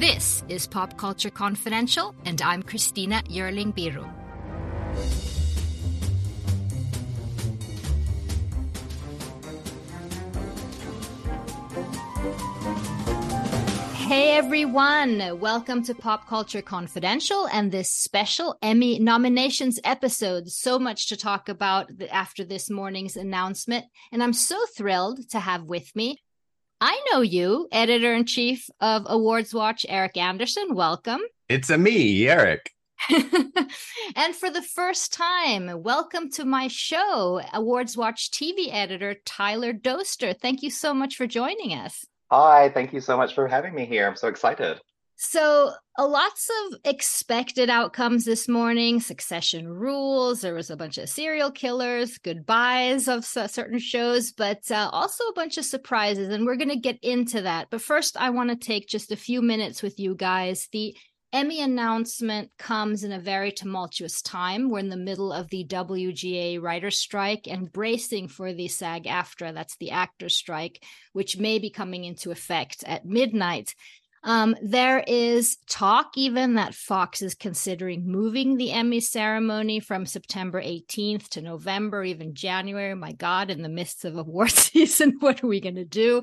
[0.00, 4.10] This is Pop Culture Confidential, and I'm Christina Yerling Biru.
[13.94, 20.48] Hey everyone, welcome to Pop Culture Confidential and this special Emmy nominations episode.
[20.48, 25.64] So much to talk about after this morning's announcement, and I'm so thrilled to have
[25.64, 26.16] with me.
[26.82, 30.74] I know you, editor in chief of Awards Watch, Erik Anderson.
[30.74, 31.20] Welcome.
[31.46, 32.72] It's a me, Erik.
[33.10, 40.34] and for the first time, welcome to my show, Awards Watch TV editor Tyler Doster.
[40.34, 42.06] Thank you so much for joining us.
[42.30, 44.08] Hi, thank you so much for having me here.
[44.08, 44.80] I'm so excited.
[45.22, 49.00] So, uh, lots of expected outcomes this morning.
[49.00, 50.40] Succession rules.
[50.40, 55.34] There was a bunch of serial killers, goodbyes of certain shows, but uh, also a
[55.34, 56.30] bunch of surprises.
[56.30, 57.66] And we're going to get into that.
[57.68, 60.68] But first, I want to take just a few minutes with you guys.
[60.72, 60.96] The
[61.34, 64.70] Emmy announcement comes in a very tumultuous time.
[64.70, 69.52] We're in the middle of the WGA writer strike and bracing for the SAG AFTRA,
[69.52, 73.74] that's the actors strike, which may be coming into effect at midnight.
[74.22, 80.60] Um, there is talk even that Fox is considering moving the Emmy ceremony from September
[80.62, 82.94] 18th to November, even January.
[82.94, 86.22] My God, in the midst of award season, what are we going to do?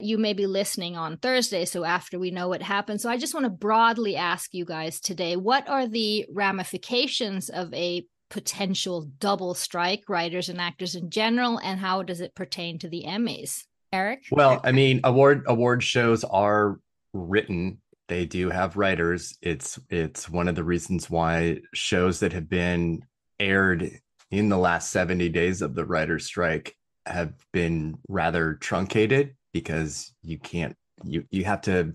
[0.00, 3.00] you may be listening on Thursday, so after we know what happened.
[3.00, 7.72] So I just want to broadly ask you guys today what are the ramifications of
[7.74, 12.88] a potential double strike, writers and actors in general, and how does it pertain to
[12.88, 13.64] the Emmys?
[13.92, 14.24] Erik?
[14.30, 16.78] Well, I mean, award award shows are
[17.12, 17.80] written.
[18.08, 19.36] They do have writers.
[19.42, 23.04] It's it's one of the reasons why shows that have been
[23.38, 26.74] aired in the last 70 days of the writer's strike
[27.06, 31.94] have been rather truncated because you can't you you have to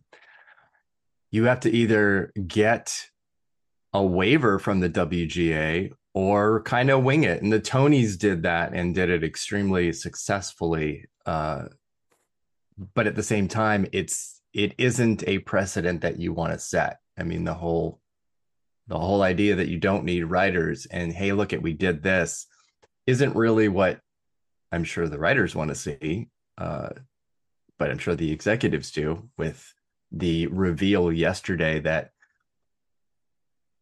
[1.31, 2.95] you have to either get
[3.93, 7.41] a waiver from the WGA or kind of wing it.
[7.41, 11.05] And the Tonys did that and did it extremely successfully.
[11.25, 11.65] Uh,
[12.93, 16.99] but at the same time, it's it isn't a precedent that you want to set.
[17.17, 17.99] I mean, the whole
[18.87, 22.47] the whole idea that you don't need writers and hey, look at we did this
[23.07, 23.99] isn't really what
[24.71, 26.29] I'm sure the writers want to see.
[26.57, 26.89] Uh,
[27.79, 29.73] but I'm sure the executives do with
[30.11, 32.11] the reveal yesterday that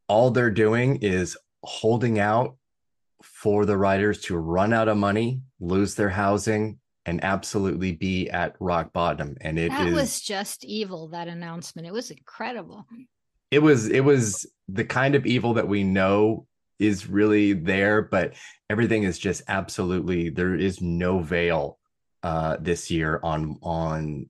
[0.08, 2.58] all they're doing is holding out
[3.24, 8.56] for the writers to run out of money, lose their housing, and absolutely be at
[8.60, 9.36] rock bottom.
[9.42, 11.10] And it that is, was just evil.
[11.10, 11.88] That announcement.
[11.88, 12.86] It was incredible.
[13.50, 13.88] It was.
[13.90, 16.46] It was the kind of evil that we know
[16.80, 18.34] is really there, but
[18.70, 20.30] everything is just absolutely.
[20.30, 21.78] There is no veil
[22.24, 24.30] uh, this year on on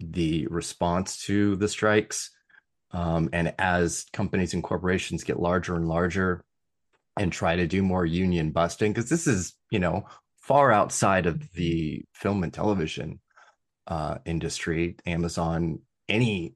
[0.00, 2.30] the response to the strikes.
[2.90, 6.44] Um, and as companies and corporations get larger and larger
[7.16, 10.04] and try to do more union busting, because this is, you know,
[10.46, 13.18] far outside of the film and television
[13.86, 16.54] uh, industry, Amazon, any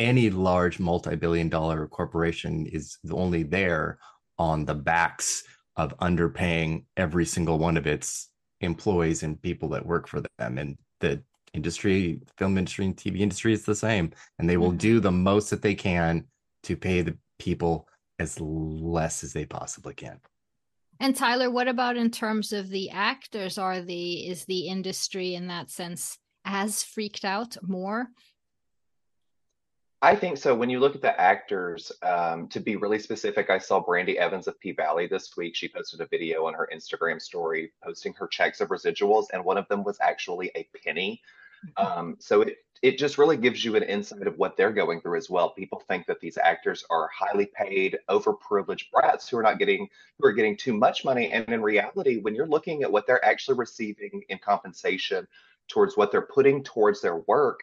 [0.00, 3.98] any large multi-billion dollar corporation is only there
[4.38, 5.42] on the backs
[5.76, 10.56] of underpaying every single one of its employees and people that work for them.
[10.56, 11.20] And the
[11.52, 14.12] industry film industry and tv industry is the same.
[14.38, 14.78] And they will mm-hmm.
[14.78, 16.24] do the most that they can
[16.62, 17.88] to pay the people
[18.20, 20.20] as less as they possibly can
[21.00, 25.48] and tyler what about in terms of the actors are the is the industry in
[25.48, 28.08] that sense as freaked out more
[30.00, 30.54] I think so.
[30.54, 34.46] When you look at the actors, um, to be really specific, I saw Brandy Evans
[34.46, 35.56] of P Valley this week.
[35.56, 39.58] She posted a video on her Instagram story posting her checks of residuals, and one
[39.58, 41.20] of them was actually a penny.
[41.78, 41.98] Mm-hmm.
[41.98, 45.18] Um, so it it just really gives you an insight of what they're going through
[45.18, 45.50] as well.
[45.50, 50.26] People think that these actors are highly paid, overprivileged brats who are not getting who
[50.26, 51.30] are getting too much money.
[51.32, 55.26] And in reality, when you're looking at what they're actually receiving in compensation
[55.68, 57.60] towards what they're putting towards their work,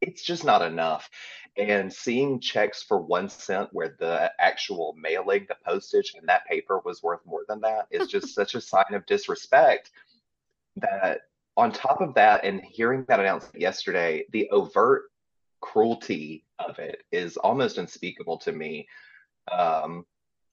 [0.00, 1.08] it's just not enough.
[1.56, 6.80] And seeing checks for one cent where the actual mailing, the postage, and that paper
[6.84, 9.90] was worth more than that is just such a sign of disrespect
[10.76, 11.22] that
[11.56, 15.04] on top of that, and hearing that announcement yesterday, the overt
[15.60, 18.86] cruelty of it is almost unspeakable to me.
[19.50, 20.04] Um,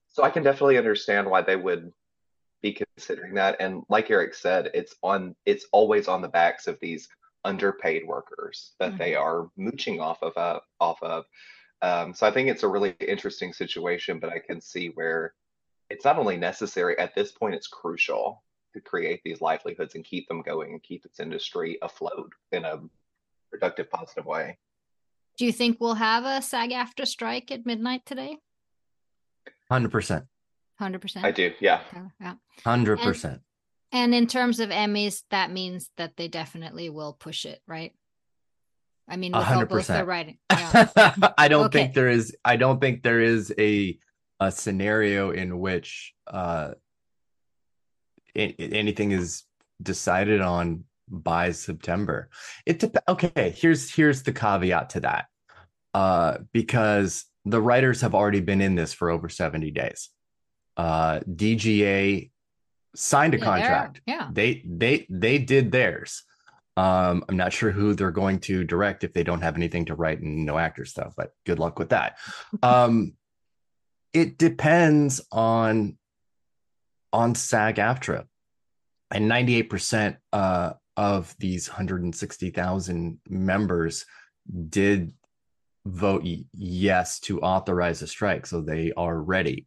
[0.08, 1.92] so I can definitely understand why they would
[2.62, 3.56] be considering that.
[3.60, 7.08] And like Erik said, it's on it's always on the backs of these
[7.44, 8.98] underpaid workers that mm-hmm.
[8.98, 11.24] they are mooching off of uh, off of.
[11.82, 15.34] Um, so I think it's a really interesting situation, but I can see where
[15.90, 18.42] it's not only necessary at this point; it's crucial
[18.74, 22.80] to create these livelihoods and keep them going and keep its industry afloat in a
[23.50, 24.58] productive, positive way.
[25.38, 28.36] Do you think we'll have a SAG AFTRA strike at midnight today?
[29.70, 30.26] Hundred percent.
[30.78, 31.24] Hundred percent.
[31.24, 31.52] I do.
[31.60, 31.80] Yeah.
[32.20, 32.34] Yeah.
[32.64, 33.40] Hundred percent.
[33.92, 37.92] And in terms of Emmys, that means that they definitely will push it, right?
[39.08, 40.06] I mean, with all both their 100%.
[40.06, 40.38] writing.
[40.50, 41.14] Yeah.
[41.38, 41.78] I don't Okay.
[41.84, 42.36] think there is.
[42.44, 43.98] I don't think there is a
[44.40, 46.72] a scenario in which uh
[48.36, 49.44] a- anything is
[49.82, 52.30] decided on by September.
[52.66, 53.54] It dep- okay.
[53.56, 55.26] Here's here's the caveat to that,
[55.92, 60.08] uh, because the writers have already been in this for over seventy days.
[60.76, 62.30] Uh, DGA
[62.96, 64.28] signed a Yeah, contract Yeah.
[64.32, 66.22] they they they did theirs
[66.76, 69.96] um i'm not sure who they're going to direct if they don't have anything to
[69.96, 72.18] write and no actor stuff but good luck with that
[72.62, 73.14] um
[74.12, 75.98] it depends on
[77.14, 78.26] on sag aftra
[79.10, 84.06] and 98% uh of these 160,000 members
[84.68, 85.12] did
[85.86, 89.66] vote yes to authorize a strike so they are ready.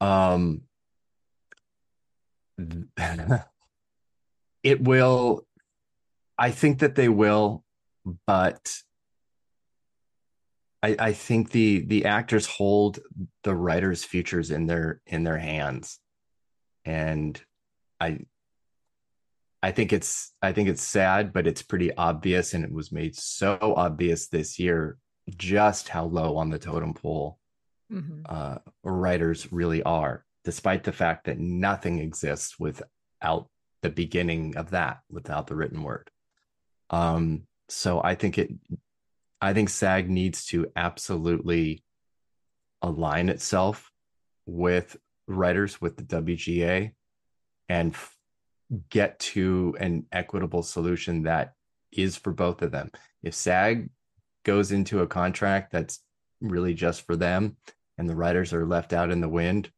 [0.00, 0.62] Um
[4.64, 5.46] it will
[6.36, 7.62] i think that they will
[8.26, 8.82] but
[10.82, 12.98] i i think the the actors hold
[13.44, 16.00] the writers futures in their in their hands
[16.88, 17.40] and
[18.00, 18.18] i
[19.62, 23.14] i think it's i think it's sad but it's pretty obvious and it was made
[23.14, 24.96] so obvious this year
[25.36, 27.38] just how low on the totem pole
[27.90, 28.20] Mhm.
[28.28, 33.48] uh, writers really are, despite the fact that nothing exists without
[33.80, 36.10] the beginning of that, without the written word.
[36.90, 38.50] Um, so I think it,
[39.40, 41.82] I think SAG needs to absolutely
[42.82, 43.90] align itself
[44.44, 46.92] with writers, with the WGA,
[47.68, 48.16] and f-
[48.90, 51.54] get to an equitable solution that
[51.92, 52.90] is for both of them.
[53.22, 53.88] If SAG
[54.44, 56.00] goes into a contract that's
[56.40, 57.56] really just for them
[57.96, 59.70] and the writers are left out in the wind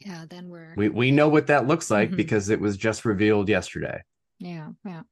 [0.00, 0.24] Yeah.
[0.28, 0.74] Then we're.
[0.76, 2.16] we we know what that looks like Mhm.
[2.16, 4.02] because it was just revealed yesterday
[4.38, 5.02] Yeah, yeah.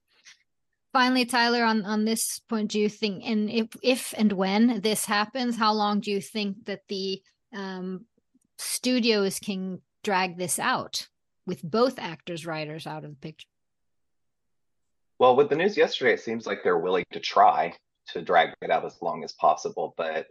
[0.93, 5.05] Finally, Tyler, on on this point, do you think, and if if and when this
[5.05, 7.23] happens, how long do you think that the
[7.55, 8.07] um,
[8.59, 11.09] studios can drag this out
[11.47, 13.47] with both actors, writers out of the picture?
[15.19, 17.75] Well, with the news yesterday, it seems like they're willing to try
[18.13, 19.95] to drag it out as long as possible.
[19.97, 20.27] But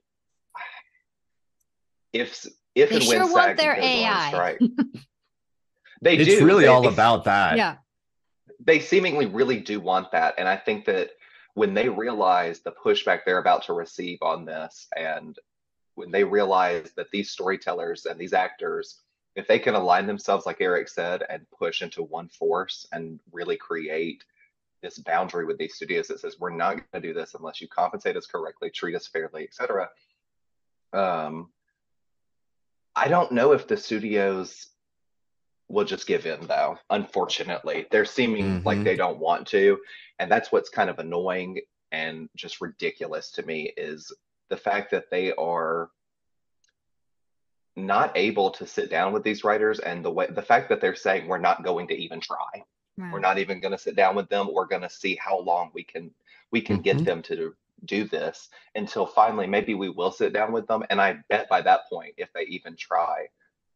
[2.13, 2.45] if
[2.75, 4.27] if They and when sure want SAG their AI.
[4.29, 4.59] strike,
[6.01, 6.45] they it's do.
[6.45, 7.77] really They- all they- about that yeah,
[8.63, 10.35] they seemingly really do want that.
[10.37, 11.11] And I think that
[11.53, 15.37] when they realize the pushback they're about to receive on this, and
[15.97, 19.01] when they realize that these storytellers and these actors,
[19.35, 23.57] if they can align themselves, like Erik said, and push into one force and really
[23.57, 24.23] create
[24.83, 27.67] this boundary with these studios that says we're not going to do this unless you
[27.67, 29.89] compensate us correctly, treat us fairly, etc.
[30.93, 31.49] Um,
[32.95, 34.67] I don't know if the studios
[35.69, 38.83] will just give in though unfortunately they're seeming like Mhm.
[38.85, 39.77] they don't want to
[40.17, 41.59] and that's what's kind of annoying
[41.91, 44.13] and just ridiculous to me is
[44.49, 45.89] the fact that they are
[47.75, 50.95] not able to sit down with these writers and the way the fact that they're
[50.95, 52.63] saying we're not going to even try.
[53.11, 54.49] We're not even going to sit down with them.
[54.51, 56.11] We're going to see how long we can
[56.51, 57.05] we can get Mhm.
[57.05, 57.55] them to
[57.85, 60.83] do this until finally maybe we will sit down with them.
[60.89, 63.27] And i bet by that point if they even try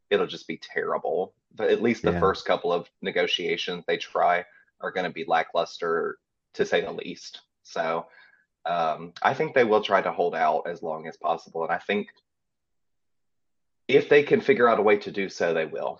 [0.09, 1.33] it'll just be terrible.
[1.55, 2.19] But at least the Yeah.
[2.19, 4.45] first couple of negotiations they try
[4.81, 6.17] are going to be lackluster
[6.53, 7.41] to say the least.
[7.63, 8.07] So
[8.65, 11.77] um, i think they will try to hold out as long as possible and i
[11.79, 12.07] think
[13.87, 15.99] if they can figure out a way to do so they will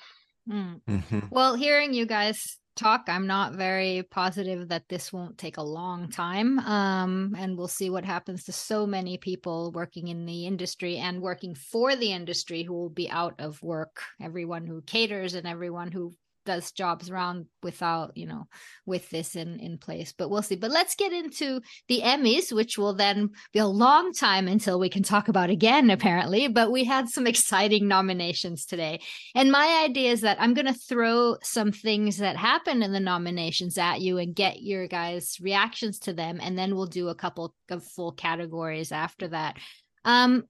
[0.49, 1.29] Mm.
[1.29, 6.09] Well, hearing you guys talk, I'm not very positive that this won't take a long
[6.09, 6.59] time.
[6.59, 11.21] Um, and we'll see what happens to so many people working in the industry and
[11.21, 14.01] working for the industry who will be out of work.
[14.21, 16.13] Everyone who caters and everyone who
[16.45, 18.47] does jobs around without, you know,
[18.85, 20.13] with this in in place.
[20.17, 20.55] But we'll see.
[20.55, 24.89] But let's get into the Emmys, which will then be a long time until we
[24.89, 26.47] can talk about again, apparently.
[26.47, 29.01] But we had some exciting nominations today.
[29.35, 32.99] And my idea is that I'm going to throw some things that happened in the
[32.99, 36.39] nominations at you and get your guys' reactions to them.
[36.41, 39.57] And then we'll do a couple of full categories after that.
[40.03, 40.45] Um,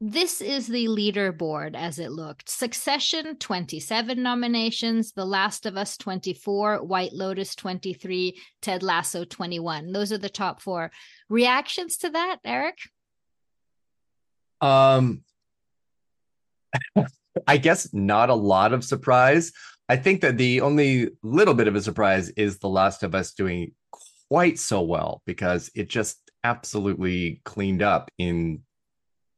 [0.00, 6.84] this is the leaderboard as it looked Succession, 27 nominations, The Last of Us, 24,
[6.84, 9.90] White Lotus, 23, Ted Lasso, 21.
[9.90, 10.92] Those are the top four.
[11.28, 12.78] Reactions to that, Erik?
[14.60, 15.22] Um,
[17.46, 19.52] I guess not a lot of surprise.
[19.88, 23.32] I think that the only little bit of a surprise is The Last of Us
[23.32, 23.72] doing
[24.30, 28.62] quite so well because it just absolutely cleaned up in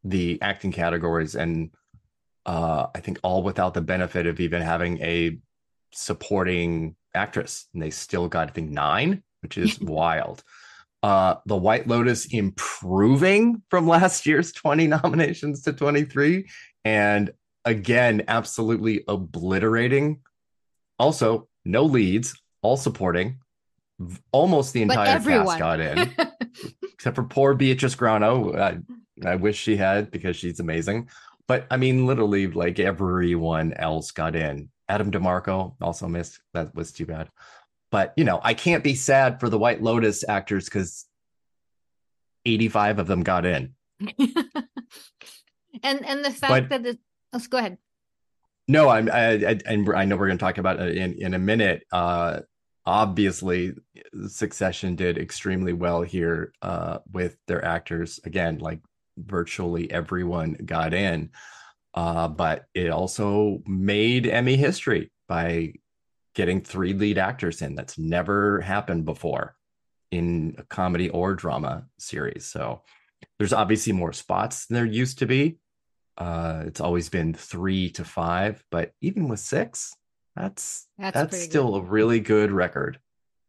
[0.04, 1.70] the acting categories and
[2.46, 5.38] uh, I think all without the benefit of even having a
[5.92, 7.66] supporting actress.
[7.72, 10.42] And they still got, I think, nine, which is wild.
[11.02, 16.48] Uh, the White Lotus improving from last year's 20 nominations to 23.
[16.84, 17.30] And
[17.64, 20.20] again, absolutely obliterating.
[20.98, 23.39] Also, no leads, all supporting.
[24.32, 26.10] Almost the entire cast got in,
[26.94, 28.58] except for poor Beatrice Grannò.
[28.58, 28.78] I,
[29.28, 31.10] I wish she had because she's amazing.
[31.46, 34.70] But I mean, literally, like everyone else got in.
[34.88, 36.40] Adam DeMarco also missed.
[36.54, 37.28] That was too bad.
[37.90, 41.06] But you know, I can't be sad for the White Lotus actors because
[42.46, 43.74] 85 of them got in.
[45.82, 46.98] and and the fact but, that the,
[47.32, 47.78] let's go ahead.
[48.68, 51.34] No, I'm I, I and I know we're going to talk about it in in
[51.34, 51.82] a minute.
[51.90, 52.40] Uh,
[52.90, 53.74] obviously,
[54.26, 58.18] Succession did extremely well here uh, with their actors.
[58.24, 58.80] Again, like
[59.16, 61.30] virtually everyone got in.
[61.94, 65.72] Uh, but it also made Emmy history by
[66.34, 67.76] getting three lead actors in.
[67.76, 69.54] That's never happened before
[70.10, 72.46] in a comedy or drama series.
[72.46, 72.82] So
[73.38, 75.58] there's obviously more spots than there used to be.
[76.18, 79.94] Uh, it's always been three to five, but even with six,
[80.36, 81.78] that's that's, that's still good.
[81.78, 82.98] a really good record.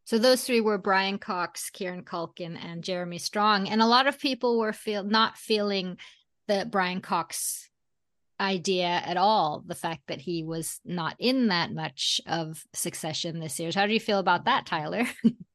[0.05, 3.69] So those three were Brian Cox, Kieran Culkin, and Jeremy Strong.
[3.69, 5.97] And a lot of people were feel not feeling
[6.47, 7.69] the Brian Cox
[8.39, 9.63] idea at all.
[9.65, 13.71] The fact that he was not in that much of Succession this year.
[13.73, 15.05] How do you feel about that, Tyler?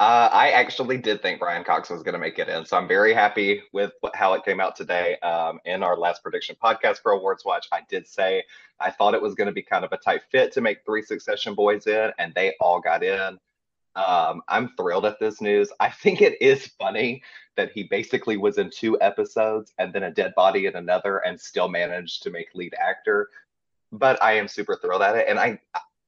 [0.00, 2.88] Uh, I actually did think Brian Cox was going to make it in, so I'm
[2.88, 5.18] very happy with what, how it came out today.
[5.18, 8.42] Um, in our last prediction podcast for Awards Watch, I did say
[8.80, 11.02] I thought it was going to be kind of a tight fit to make three
[11.02, 13.38] Succession boys in, and they all got in.
[13.94, 15.70] Um, I'm thrilled at this news.
[15.80, 17.22] I think it is funny
[17.56, 21.38] that he basically was in two episodes and then a dead body in another, and
[21.38, 23.28] still managed to make lead actor.
[23.92, 25.60] But I am super thrilled at it, and I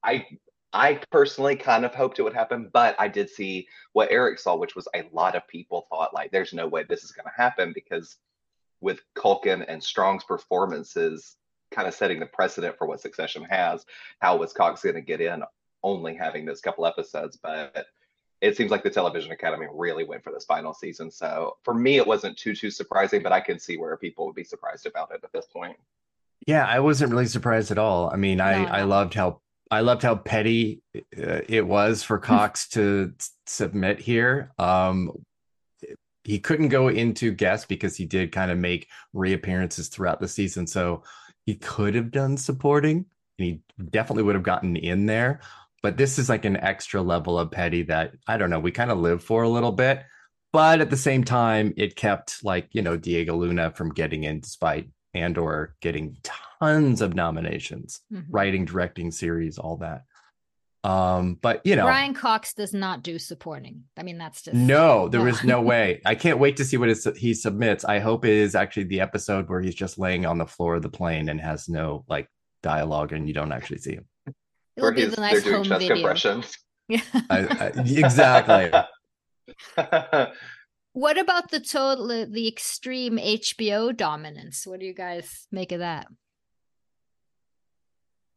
[0.02, 0.26] I
[0.72, 4.56] I personally kind of hoped it would happen, but I did see what Erik saw,
[4.56, 7.42] which was a lot of people thought like, there's no way this is going to
[7.42, 8.16] happen because
[8.80, 11.36] with Culkin and Strong's performances
[11.70, 13.84] kind of setting the precedent for what Succession has,
[14.20, 15.42] how was Cox going to get in
[15.82, 17.36] only having those couple episodes?
[17.36, 17.86] But
[18.40, 21.10] it seems like the Television Academy really went for this final season.
[21.10, 24.34] So for me, it wasn't too, too surprising, but I can see where people would
[24.34, 25.76] be surprised about it at this point.
[26.46, 28.10] Yeah, I wasn't really surprised at all.
[28.10, 29.40] I mean, I, I loved how
[29.72, 33.14] I loved how petty uh, it was for Cox to
[33.46, 34.52] submit here.
[34.58, 35.12] Um,
[36.24, 40.66] he couldn't go into guest because he did kind of make reappearances throughout the season,
[40.66, 41.04] so
[41.46, 43.06] he could have done supporting,
[43.38, 43.60] and he
[43.90, 45.40] definitely would have gotten in there.
[45.82, 48.60] But this is like an extra level of petty that I don't know.
[48.60, 50.04] We kind of live for a little bit,
[50.52, 54.40] but at the same time, it kept like you know Diego Luna from getting in
[54.40, 56.18] despite Andor getting
[56.62, 58.30] tons of nominations, mm-hmm.
[58.30, 60.04] writing, directing, series, all that.
[60.84, 63.84] Um, but you know, Brian Cox does not do supporting.
[63.96, 65.08] I mean, that's just no.
[65.08, 65.26] There no.
[65.26, 66.00] is no way.
[66.06, 67.84] I can't wait to see what he submits.
[67.84, 70.82] I hope it is actually the episode where he's just laying on the floor of
[70.82, 72.28] the plane and has no like
[72.62, 74.06] dialogue, and you don't actually see him.
[74.76, 75.96] It'll where be the nice home video.
[75.96, 76.56] Impressions.
[76.88, 78.72] Yeah, I, I, exactly.
[80.94, 84.66] What about the total, the extreme HBO dominance?
[84.66, 86.06] What do you guys make of that?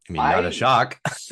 [0.10, 1.00] I mean, not I, a shock.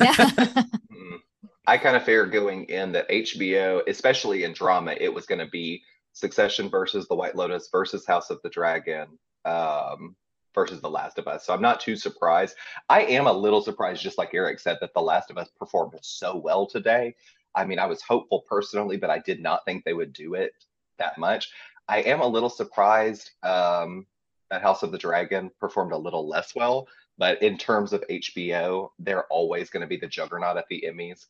[1.66, 5.46] I kind of figured going in that HBO, especially in drama, it was going to
[5.46, 9.06] be Succession versus The White Lotus versus House of the Dragon
[9.44, 10.14] um,
[10.54, 11.46] versus The Last of Us.
[11.46, 12.56] So I'm not too surprised.
[12.88, 15.94] I am a little surprised, just like Eric said, that The Last of Us performed
[16.02, 17.14] so well today.
[17.54, 20.52] I mean, I was hopeful personally, but I did not think they would do it
[20.98, 21.50] that much.
[21.88, 24.06] I am a little surprised um,
[24.50, 26.86] that House of the Dragon performed a little less well,
[27.18, 31.26] but in terms of HBO, they're always going to be the juggernaut at the Emmys.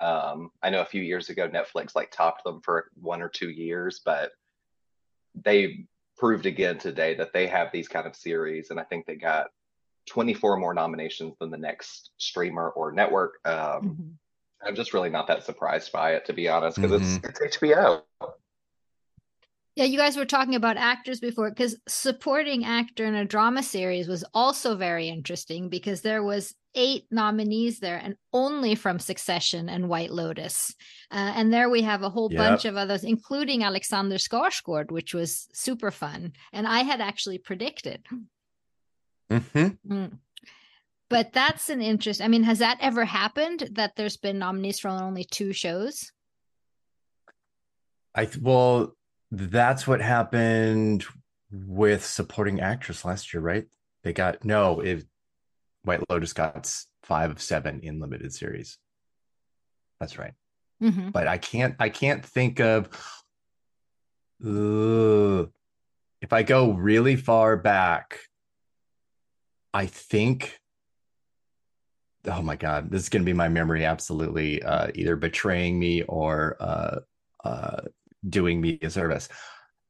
[0.00, 3.50] Um, I know a few years ago Netflix like topped them for one or two
[3.50, 4.32] years, but
[5.34, 5.86] they
[6.16, 9.48] proved again today that they have these kind of series, and I think they got
[10.06, 13.34] 24 more nominations than the next streamer or network.
[13.44, 14.08] Um, mm-hmm.
[14.66, 17.26] I'm just really not that surprised by it, to be honest, because mm-hmm.
[17.26, 18.02] it's, it's HBO.
[19.76, 24.06] Yeah, you guys were talking about actors before because supporting actor in a drama series
[24.06, 29.88] was also very interesting because there was eight nominees there and only from Succession and
[29.88, 30.74] White Lotus.
[31.10, 32.38] Uh, and there we have a whole yep.
[32.38, 36.32] bunch of others, including Alexander Skarsgård, which was super fun.
[36.52, 38.04] And I had actually predicted.
[39.30, 39.92] Mm-hmm.
[39.92, 40.18] Mm.
[41.10, 42.20] But that's an interest.
[42.20, 46.12] I mean, has that ever happened that there's been nominees from only two shows?
[48.14, 48.94] I well,
[49.36, 51.04] that's what happened
[51.50, 53.66] with supporting actress last year, right?
[54.02, 55.04] They got no, if
[55.82, 56.72] White Lotus got
[57.02, 58.78] five of seven in limited series.
[60.00, 60.32] That's right.
[60.82, 61.10] Mm-hmm.
[61.10, 62.88] But I can't I can't think of
[64.44, 65.46] uh,
[66.20, 68.18] if I go really far back,
[69.72, 70.58] I think
[72.26, 76.56] oh my god, this is gonna be my memory absolutely uh, either betraying me or
[76.60, 76.98] uh,
[77.44, 77.82] uh,
[78.28, 79.28] doing me a service.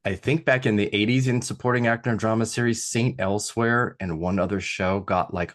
[0.05, 4.21] I think back in the 80s in supporting actor and drama series, Saint Elsewhere and
[4.21, 5.55] one other show got like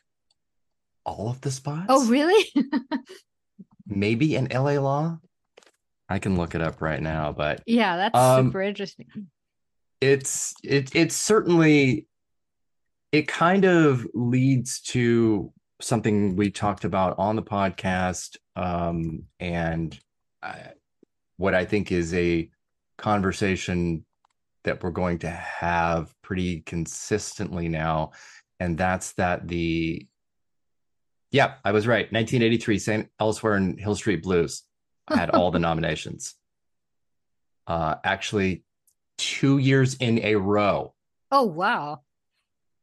[1.05, 1.85] all of the spots.
[1.89, 2.51] Oh, really?
[3.87, 5.19] Maybe in LA Law.
[6.07, 9.07] I can look it up right now, but yeah, that's Um, super interesting.
[10.01, 12.07] it's it it's certainly
[13.11, 19.97] it kind of leads to something we talked about on the podcast um and
[20.43, 20.71] I,
[21.37, 22.49] what i think is a
[22.99, 24.05] conversation
[24.63, 28.11] that we're going to have pretty consistently now
[28.59, 30.05] and that's that the
[31.31, 34.63] yeah i was right 1983 Saint Elsewhere in hill street blues
[35.09, 36.35] had all the nominations
[37.67, 38.63] uh actually
[39.17, 40.93] two years in a row
[41.31, 42.01] Oh, wow.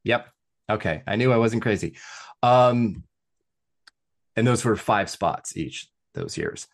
[0.04, 0.28] Yep.
[0.70, 1.02] Okay.
[1.06, 1.96] I knew I wasn't crazy.
[2.42, 3.04] Um,
[4.36, 6.66] and those were five spots each those years.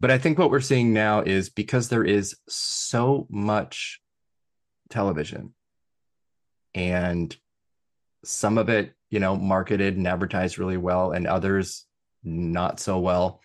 [0.00, 4.00] But I think what we're seeing now is because there is so much
[4.88, 5.54] television
[6.74, 7.36] and
[8.24, 11.86] some of it, you know, marketed and advertised really well, and others
[12.22, 13.40] not so well,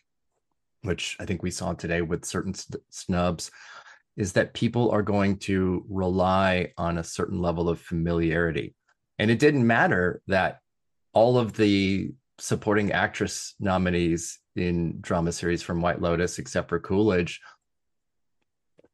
[0.81, 2.53] which I think we saw today with certain
[2.89, 3.51] snubs,
[4.15, 8.75] is that people are going to rely on a certain level of familiarity.
[9.17, 10.59] And it didn't matter that
[11.13, 17.41] all of the supporting actress nominees in drama series from White Lotus, except for Coolidge,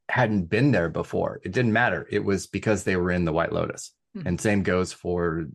[0.09, 1.39] hadn't been there before.
[1.43, 2.07] It didn't matter.
[2.09, 3.91] It was because they were in the White Lotus.
[4.13, 4.27] Hmm.
[4.27, 5.47] And same goes for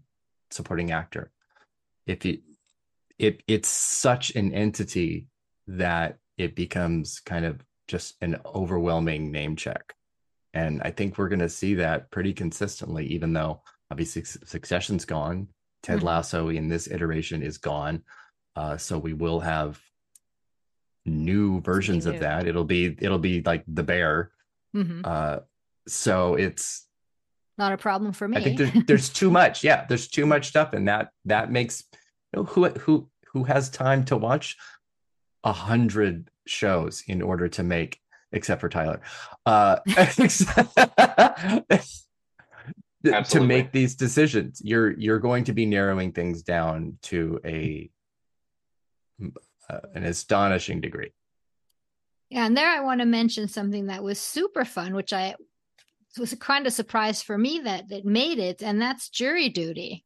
[0.51, 1.31] supporting actor.
[2.07, 2.39] If you
[3.19, 5.29] it it's such an entity
[5.67, 9.95] that it becomes kind of just an overwhelming name check.
[10.53, 15.49] And I think we're going to see that pretty consistently, even though obviously Succession's gone.
[15.83, 16.05] Ted Mhm.
[16.05, 18.03] Lasso in this iteration is gone.
[18.55, 19.81] Uh, so we will have
[21.07, 22.47] new versions of that.
[22.47, 24.31] It'll be it'll be like the bear.
[24.73, 25.41] hmm Uh,
[25.89, 26.87] so it's
[27.59, 28.37] Not a problem for me.
[28.37, 29.65] I think there's, there's too much.
[29.65, 31.85] Yeah, there's too much stuff, and that that makes
[32.35, 34.57] you know, who who who has time to watch
[35.45, 38.01] a hundred shows in order to make,
[38.33, 39.01] except for Tyler,
[39.47, 39.79] uh,
[43.29, 44.61] to make these decisions.
[44.65, 47.91] You're you're going to be narrowing things down to a
[49.69, 51.13] uh, an astonishing degree.
[52.29, 55.37] Yeah, and there I want to mention something that was super fun, which I
[56.19, 60.05] was a kind of surprise for me that that made it, and that's jury duty.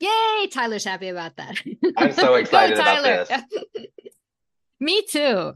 [0.00, 0.48] Yay!
[0.50, 1.56] Tyler's happy about that.
[1.96, 3.44] I'm so Go, excited about Tyler.
[4.80, 5.52] me too.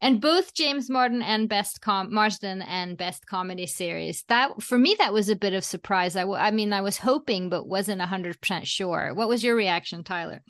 [0.00, 4.24] And both James Martin and Best Com Marsden and Best Comedy Series.
[4.26, 6.16] That for me, that was a bit of surprise.
[6.16, 9.12] I, w- I mean, I was hoping, but wasn't hundred percent sure.
[9.14, 10.42] What was your reaction, Tyler?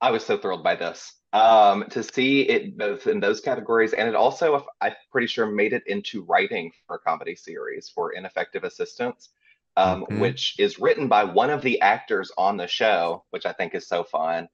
[0.00, 1.14] I was so thrilled by this.
[1.32, 5.74] Um, to see it both in those categories, and it also, I'm pretty sure, made
[5.74, 9.30] it into writing for a comedy series for Ineffective Assistance,
[9.76, 10.20] um, Mhm.
[10.20, 13.86] which is written by one of the actors on the show, which I think is
[13.86, 14.48] so fun.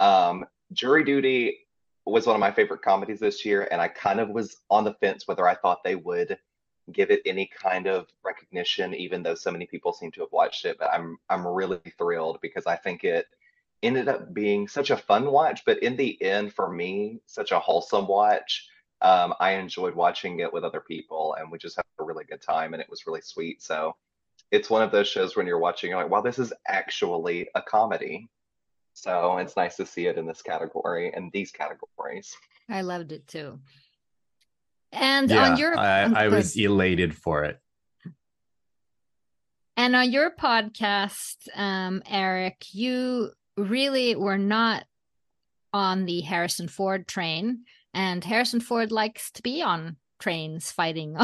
[0.00, 1.66] Um, Jury Duty
[2.06, 4.94] was one of my favorite comedies this year, and I kind of was on the
[4.94, 6.38] fence whether I thought they would
[6.92, 10.64] give it any kind of recognition, even though so many people seem to have watched
[10.64, 10.78] it.
[10.78, 13.26] But I'm I'm really thrilled because I think it
[13.84, 17.58] ended up being such a fun watch, but in the end, for me, such a
[17.58, 18.66] wholesome watch.
[19.02, 22.40] Um, I enjoyed watching it with other people, and we just had a really good
[22.40, 23.62] time, and it was really sweet.
[23.62, 23.94] So
[24.50, 27.62] it's one of those shows when you're watching, you're like, wow, this is actually a
[27.62, 28.28] comedy.
[28.94, 32.34] So it's nice to see it in this category and these categories.
[32.70, 33.60] I loved it too.
[34.92, 37.60] And yeah, on your, I, I was elated for it.
[39.76, 44.84] And on your podcast, um, Erik, you really we were not
[45.72, 51.16] on the Harrison Ford train, and Harrison Ford likes to be on trains fighting.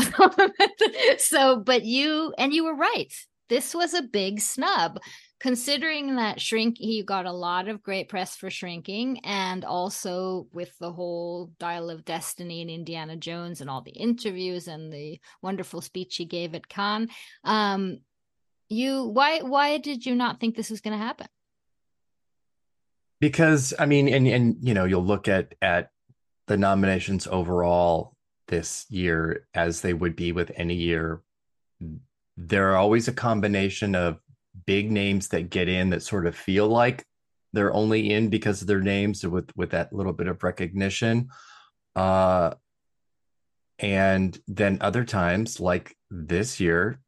[1.18, 3.12] so, but you and you were right.
[3.48, 5.00] This was a big snub,
[5.40, 6.78] considering that Shrink.
[6.78, 11.90] He got a lot of great press for Shrinking, and also with the whole Dial
[11.90, 16.54] of Destiny and Indiana Jones and all the interviews and the wonderful speech he gave
[16.54, 17.10] at Cannes.
[17.44, 18.00] Um,
[18.68, 21.26] you why why did you not think this was going to happen
[23.20, 25.90] because i mean and and you know you'll look at at
[26.46, 28.16] the nominations overall
[28.50, 31.22] this year as they would be with any year.
[32.36, 34.18] There are always a combination of
[34.66, 37.06] big names that get in that sort of feel like
[37.52, 41.28] they're only in because of their names with with that little bit of recognition.
[41.94, 42.54] Uh
[43.78, 47.00] and then other times like this year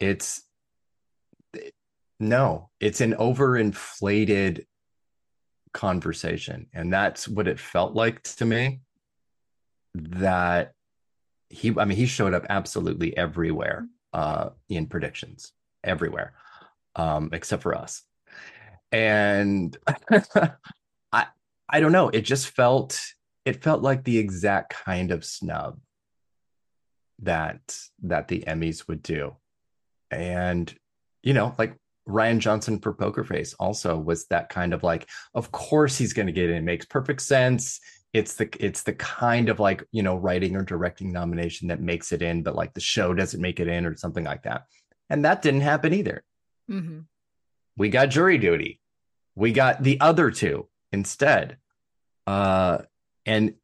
[0.00, 0.42] it's
[2.20, 4.64] no, it's an overinflated
[5.72, 6.66] conversation.
[6.72, 8.80] And that's what it felt like to me.
[9.94, 10.72] That
[11.48, 15.52] he, I mean, he showed up absolutely everywhere uh, in predictions,
[15.82, 16.34] everywhere,
[16.96, 18.02] um, except for us.
[18.92, 19.76] And
[21.12, 21.26] I,
[21.68, 22.08] I don't know.
[22.08, 23.00] It just felt,
[23.44, 25.78] it felt like the exact kind of snub
[27.20, 29.36] that that the Emmys would do.
[30.10, 30.72] And
[31.22, 31.74] you know, like
[32.08, 36.26] Rian Johnson for Poker Face also was that kind of like, of course he's going
[36.26, 36.56] to get in.
[36.56, 37.80] It makes perfect sense.
[38.14, 42.10] It's the it's the kind of like you know writing or directing nomination that makes
[42.10, 44.64] it in, but like the show doesn't make it in or something like that.
[45.10, 46.24] And that didn't happen either.
[46.70, 47.00] Mm-hmm.
[47.76, 48.80] We got jury duty.
[49.34, 51.58] We got the other two instead.
[52.26, 52.78] Uh,
[53.26, 53.54] and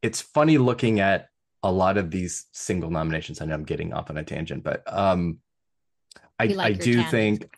[0.00, 1.28] it's funny looking at
[1.62, 3.40] a lot of these single nominations.
[3.40, 5.38] I know I'm getting off on a tangent, but um,
[6.42, 7.48] I, like I do think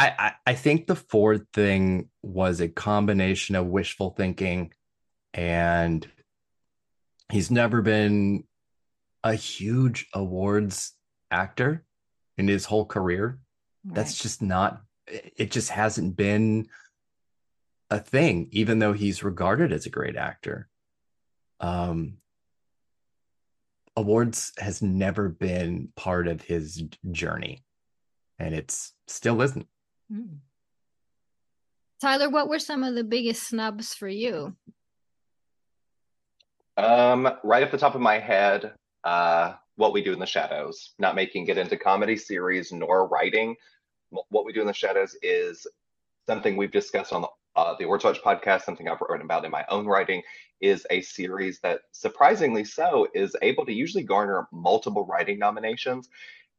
[0.00, 4.72] I, I, I think the Ford thing was a combination of wishful thinking
[5.34, 6.08] and
[7.30, 8.44] he's never been
[9.22, 10.94] a huge awards
[11.30, 11.84] actor
[12.38, 13.38] in his whole career.
[13.84, 13.94] Right.
[13.94, 16.68] That's just not it just hasn't been
[17.90, 20.68] a thing, even though he's regarded as a great actor.
[21.60, 22.18] Um
[23.96, 27.64] awards has never been part of his journey
[28.40, 29.66] and it's still isn't.
[30.12, 30.38] Mm.
[32.00, 34.56] Tyler, what were some of the biggest snubs for you?
[36.78, 38.72] Um, right off the top of my head,
[39.04, 43.54] uh, what we do in the shadows, not making it into comedy series nor writing.
[44.08, 45.66] What we do in the shadows is
[46.26, 49.50] something we've discussed on the, uh, the Awards Watch podcast, something I've written about in
[49.50, 50.22] my own writing,
[50.62, 56.08] is a series that surprisingly so is able to usually garner multiple writing nominations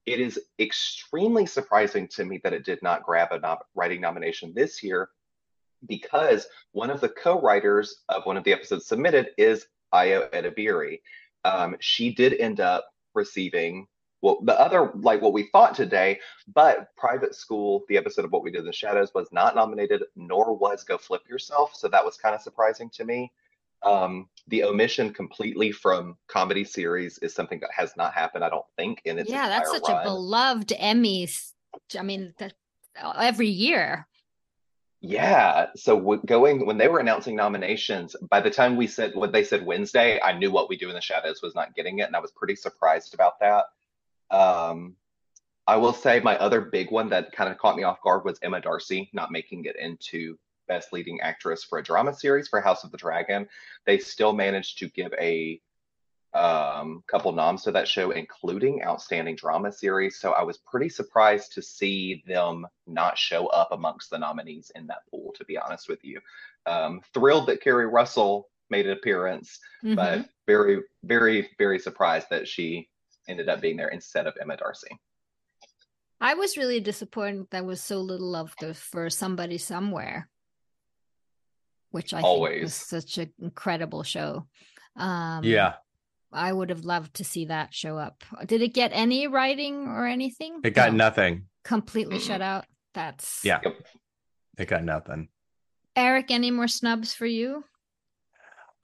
[0.06, 4.82] it is extremely surprising to me that it did not grab a writing nomination this
[4.82, 5.10] year
[5.88, 11.02] because one of the co-writers of one of the episodes submitted is Ayo Edebiri.
[11.44, 13.88] Um, she did end up receiving
[14.22, 16.20] well the other like what we thought today,
[16.54, 20.04] but private school, the episode of what we did in the shadows was not nominated,
[20.16, 21.76] nor was Go Flip Yourself.
[21.76, 23.32] So that was kind of surprising to me.
[23.84, 28.66] Um, the omission completely from comedy series is something that has not happened, I don't
[28.78, 29.48] think, in its yeah.
[29.48, 30.02] That's such run.
[30.02, 31.52] a beloved Emmys.
[31.98, 32.34] I mean,
[33.18, 34.08] every year.
[35.00, 35.68] Yeah.
[35.76, 39.44] So w- going when they were announcing nominations, by the time we said what they
[39.44, 42.16] said Wednesday, I knew what we do in the shadows was not getting it, and
[42.16, 43.66] I was pretty surprised about that.
[44.30, 44.96] Um,
[45.68, 48.38] I will say my other big one that kind of caught me off guard was
[48.42, 50.38] Emma Darcy not making it into
[50.72, 53.46] Best Leading Actress for a Drama Series for House of the Dragon.
[53.86, 55.60] They still managed to give a
[56.34, 60.22] um, couple noms to that show, including Outstanding Drama Series.
[60.22, 64.88] So I was pretty surprised to see them not show up amongst the nominees in
[64.88, 66.22] that pool, to be honest with you.
[66.66, 69.96] Um, thrilled that Keri Russell made an appearance, mm-hmm.
[69.96, 72.88] but very, very, very surprised that she
[73.28, 74.98] ended up being there instead of Emma Darcy.
[76.22, 80.30] I was really disappointed that was so little love for somebody somewhere
[81.92, 84.48] which I always think was such an incredible show.
[84.96, 85.76] Um, yeah,
[86.32, 88.24] I would have loved to see that show up.
[88.46, 90.62] Did it get any writing or anything?
[90.64, 90.98] It got no.
[90.98, 91.46] nothing.
[91.64, 92.66] Completely shut out.
[92.94, 93.62] That's yeah.
[94.58, 95.30] It got nothing.
[95.96, 97.64] Erik, any more snubs for you?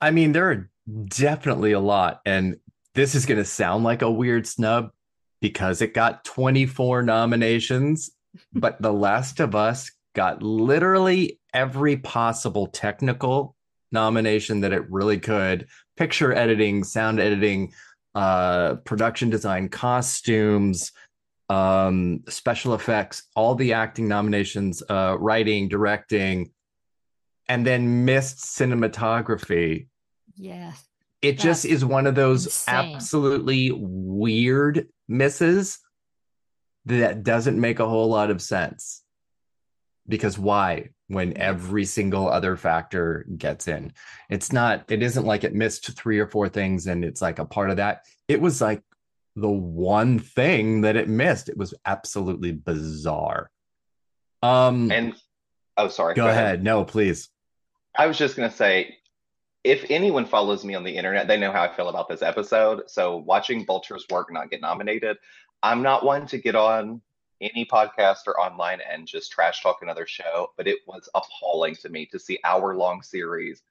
[0.00, 0.70] I mean, there are
[1.06, 2.56] definitely a lot, and
[2.94, 4.90] this is going to sound like a weird snub
[5.40, 8.10] because it got 24 nominations,
[8.52, 13.54] but The Last of Us got literally every possible technical
[13.92, 17.72] nomination that it really could picture editing, sound editing,
[18.16, 20.90] uh, production design, costumes,
[21.48, 26.50] um, special effects, all the acting nominations, uh, writing, directing,
[27.48, 29.86] and then missed cinematography.
[30.34, 30.82] Yes.
[31.22, 32.74] It just is one of those insane.
[32.74, 35.78] absolutely weird misses
[36.86, 39.04] that doesn't make a whole lot of sense
[40.08, 43.92] because why when every single other factor gets in?
[44.28, 47.44] It's not it isn't like it missed three or four things and it's like a
[47.44, 48.04] part of that.
[48.26, 48.82] It was like
[49.36, 51.48] the one thing that it missed.
[51.48, 53.50] It was absolutely bizarre.
[54.42, 55.14] Um and
[55.76, 56.44] oh sorry go, go ahead.
[56.44, 56.64] ahead.
[56.64, 57.28] No please.
[57.96, 58.98] I was just going to say
[59.64, 62.82] if anyone follows me on the internet, they know how I feel about this episode.
[62.86, 65.16] So watching Bolter's work not get nominated,
[65.62, 67.02] I'm not one to get on
[67.40, 71.88] any podcast or online and just trash talk another show, but it was appalling to
[71.88, 73.62] me to see hour long series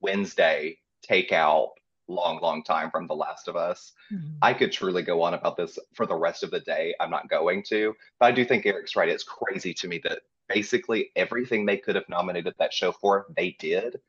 [0.00, 1.70] Wednesday take out
[2.08, 3.92] long, long time from The Last of Us.
[4.12, 4.36] Mm-hmm.
[4.42, 6.94] I could truly go on about this for the rest of the day.
[7.00, 9.08] I'm not going to, but I do think Erik's right.
[9.08, 13.56] It's crazy to me that basically everything they could have nominated that show for, they
[13.58, 14.00] did,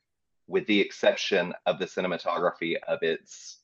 [0.48, 3.58] with the exception of the cinematography of its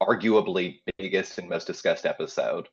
[0.00, 2.68] arguably biggest and most discussed episode.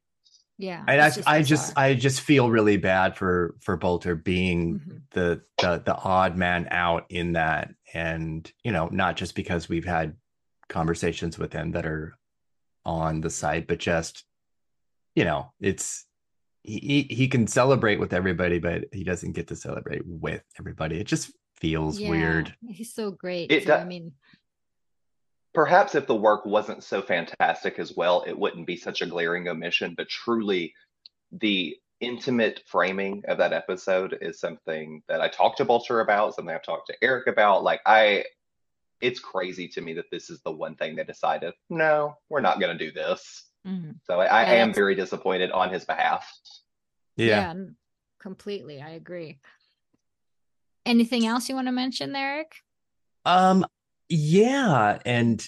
[0.60, 0.84] Yeah.
[0.86, 4.98] And I, just I just I just feel really bad for for Bolter being mm-hmm.
[5.12, 7.74] the, the the odd man out in that.
[7.94, 10.18] And, you know, not just because we've had
[10.68, 12.14] conversations with him that are
[12.86, 14.26] on the site, but just,
[15.16, 16.06] you know, it's
[16.62, 21.00] he he can celebrate with everybody, but he doesn't get to celebrate with everybody.
[21.00, 22.54] It just feels yeah, weird.
[22.68, 23.50] He's so great.
[23.50, 24.12] It, so, I mean,
[25.54, 29.48] perhaps if the work wasn't so fantastic as well, it wouldn't be such a glaring
[29.48, 29.94] omission.
[29.96, 30.74] But truly,
[31.32, 36.54] the intimate framing of that episode is something that I talked to Bolter about, something
[36.54, 37.64] I've talked to Erik about.
[37.64, 38.26] Like I
[39.02, 42.60] it's crazy to me that this is the one thing they decided, no, we're not
[42.60, 43.46] going to do this.
[43.66, 43.92] Mm-hmm.
[44.04, 46.30] So I, I yeah, am very disappointed on his behalf.
[47.16, 47.54] Yeah.
[47.54, 47.54] yeah.
[48.20, 48.82] completely.
[48.82, 49.40] I agree.
[50.86, 52.56] Anything else you want to mention there, Erik?
[53.26, 53.66] Um,
[54.10, 55.00] yeah.
[55.06, 55.48] And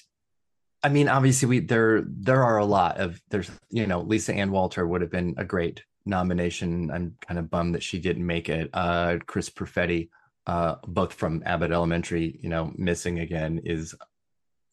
[0.84, 4.52] I mean, obviously we, there, there are a lot of, there's, you know, Lisa Ann
[4.52, 6.90] Walter would have been a great nomination.
[6.92, 8.70] I'm kind of bummed that she didn't make it.
[8.74, 10.10] Uh, Chris Perfetti,
[10.48, 13.94] uh, both from Abbott Elementary, you know, missing again is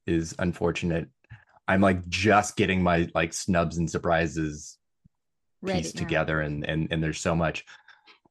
[0.07, 1.09] is unfortunate.
[1.67, 4.79] I'm like just getting my like snubs and surprises
[5.61, 7.67] Ready, pieced together, and and and there's so much.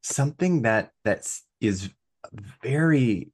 [0.02, 1.91] Something that that's is
[2.63, 3.32] very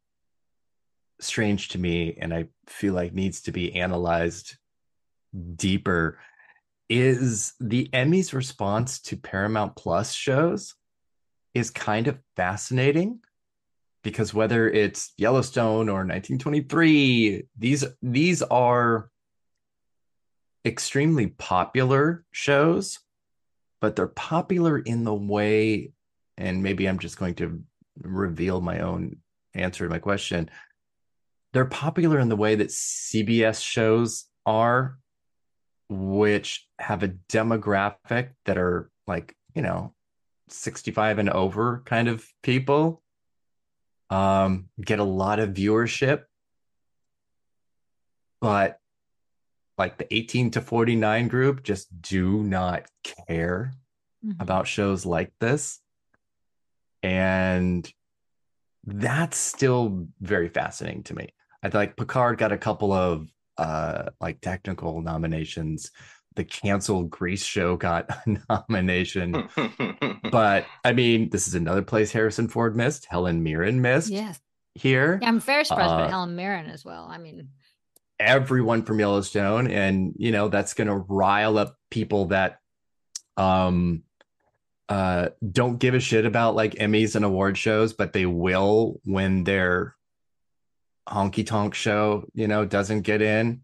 [1.25, 4.57] strange to me, and I feel like needs to be analyzed
[5.55, 6.19] deeper
[6.89, 10.75] is the Emmys response to Paramount Plus shows
[11.53, 13.19] is kind of fascinating
[14.03, 19.09] because whether it's Yellowstone or 1923, these these are
[20.65, 22.99] extremely popular shows,
[23.81, 25.93] but they're popular in the way,
[26.37, 27.63] and maybe I'm just going to
[28.01, 29.17] reveal my own
[29.53, 30.49] answer to my question.
[31.53, 34.97] They're popular in the way that CBS shows are,
[35.89, 39.93] which have a demographic that are like, you know,
[40.49, 43.01] 65 and over kind of people
[44.09, 46.23] um, get a lot of viewership,
[48.41, 48.79] but
[49.77, 52.85] like the 18 to 49 group just do not
[53.27, 53.73] care
[54.23, 54.41] mm-hmm.
[54.41, 55.79] about shows like this.
[57.01, 57.91] And
[58.85, 61.29] that's still very fascinating to me.
[61.63, 65.91] I feel like Picard got a couple of uh like technical nominations
[66.35, 69.49] the canceled Grease show got a nomination.
[70.31, 73.05] but I mean, this is another place Harrison Ford missed.
[73.09, 74.09] Helen Mirren missed.
[74.09, 74.39] Yes.
[74.75, 75.19] Here.
[75.21, 77.07] Yeah, I'm very surprised uh, by Helen Mirren as well.
[77.09, 77.49] I mean,
[78.19, 82.59] everyone from Yellowstone, and you know that's going to rile up people that
[83.37, 84.03] um
[84.89, 89.43] uh don't give a shit about like Emmys and award shows, but they will when
[89.43, 89.95] their
[91.07, 93.61] honky tonk show, you know, doesn't get in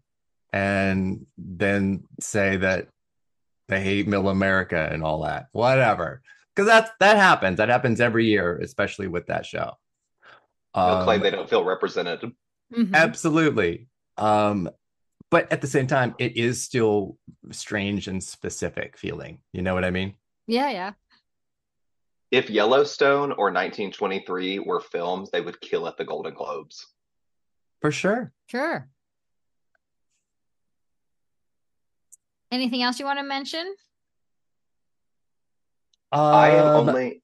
[0.52, 2.88] and then say that
[3.68, 5.46] they hate middle America and all that.
[5.52, 6.22] Whatever.
[6.54, 7.58] Because that's that happens.
[7.58, 9.74] That happens every year, especially with that show.
[10.74, 12.20] They'll um, claim they don't feel represented.
[12.72, 12.94] Mm-hmm.
[12.94, 13.88] Absolutely.
[14.16, 14.68] Um,
[15.30, 17.16] but at the same time, it is still
[17.52, 19.40] strange and specific feeling.
[19.52, 20.14] You know what I mean?
[20.46, 20.92] Yeah, yeah.
[22.30, 26.86] If Yellowstone or 1923 were films, they would kill at the Golden Globes.
[27.80, 28.32] For sure.
[28.46, 28.88] Sure.
[32.52, 33.74] Anything else you want to mention?
[36.12, 37.22] I am um, only.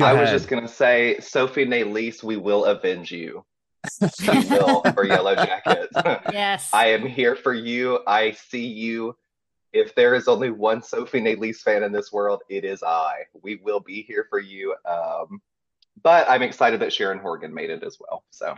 [0.00, 3.44] I was just gonna say, Sophie Nélisse, we will avenge you.
[4.00, 5.92] we will for Yellow Jackets.
[6.32, 8.00] yes, I am here for you.
[8.06, 9.16] I see you.
[9.72, 13.24] If there is only one Sophie Nélisse fan in this world, it is I.
[13.42, 14.74] We will be here for you.
[14.84, 15.40] Um,
[16.02, 18.24] but I'm excited that Sharon Horgan made it as well.
[18.30, 18.54] So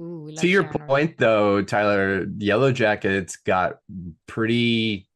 [0.00, 3.78] Ooh, to your Sharon point, though, Tyler, Yellow Jackets got
[4.26, 5.08] pretty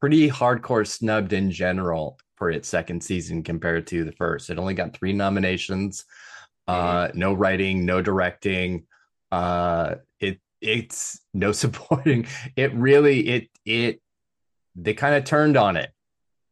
[0.00, 4.50] pretty hardcore snubbed in general for its second season compared to the first.
[4.50, 6.04] It only got three nominations,
[6.68, 8.86] uh, no writing, no directing.
[9.32, 12.26] Uh, it it's no supporting.
[12.56, 14.02] It really it it
[14.76, 15.90] they kind of turned on it.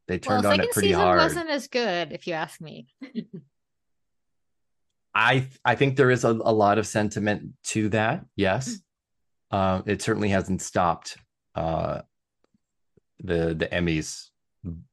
[0.08, 1.18] They turned well, on it pretty hard.
[1.18, 2.86] Wasn't as good, if you ask me.
[5.16, 8.26] I I think there is a, a lot of sentiment to that.
[8.36, 8.78] Yes,
[9.50, 11.16] uh, it certainly hasn't stopped
[11.54, 12.02] uh,
[13.20, 14.26] the the Emmys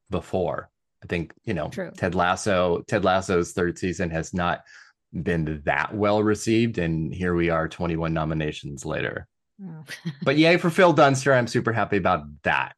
[0.08, 0.70] before.
[1.02, 1.90] I think you know True.
[1.94, 2.82] Ted Lasso.
[2.88, 4.64] Ted Lasso's third season has not
[5.12, 9.28] been that well received, and here we are, 21 nominations later.
[9.62, 9.84] Oh.
[10.22, 11.34] But yay for Phil Dunster!
[11.34, 12.72] I'm super happy about that.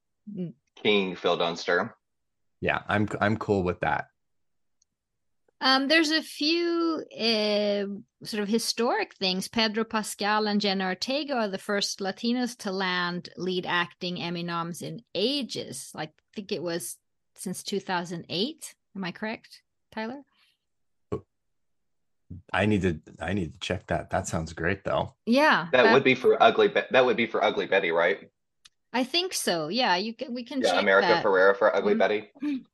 [0.82, 1.94] King Phil Dunster.
[2.60, 4.06] Yeah, I'm I'm cool with that.
[5.60, 7.86] Um, there's a few uh,
[8.26, 9.48] sort of historic things.
[9.48, 14.82] Pedro Pascal and Jenna Ortega are the first Latinos to land lead acting Emmy noms
[14.82, 15.90] in ages.
[15.94, 16.96] Like, I think it was
[17.36, 18.74] since 2008.
[18.94, 20.22] Am I correct, Tyler?
[22.52, 24.10] I need to I need to check that.
[24.10, 25.14] That sounds great though.
[25.26, 26.68] Yeah, That would be for ugly.
[26.68, 28.28] Be- that would be for Ugly Betty, right?
[28.92, 29.68] I think so.
[29.68, 30.34] Yeah, you can.
[30.34, 31.24] We can Yeah, check America that.
[31.24, 31.98] Ferrera for Ugly Mhm.
[31.98, 32.30] Betty.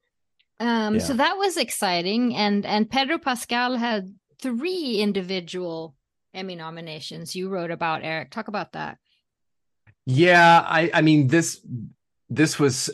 [0.62, 5.96] Um, so that was exciting, and and Pedro Pascal had three individual
[6.32, 7.34] Emmy nominations.
[7.34, 8.30] You wrote about Erik.
[8.30, 8.98] Talk about that.
[10.06, 11.60] Yeah, I I mean this
[12.30, 12.90] this was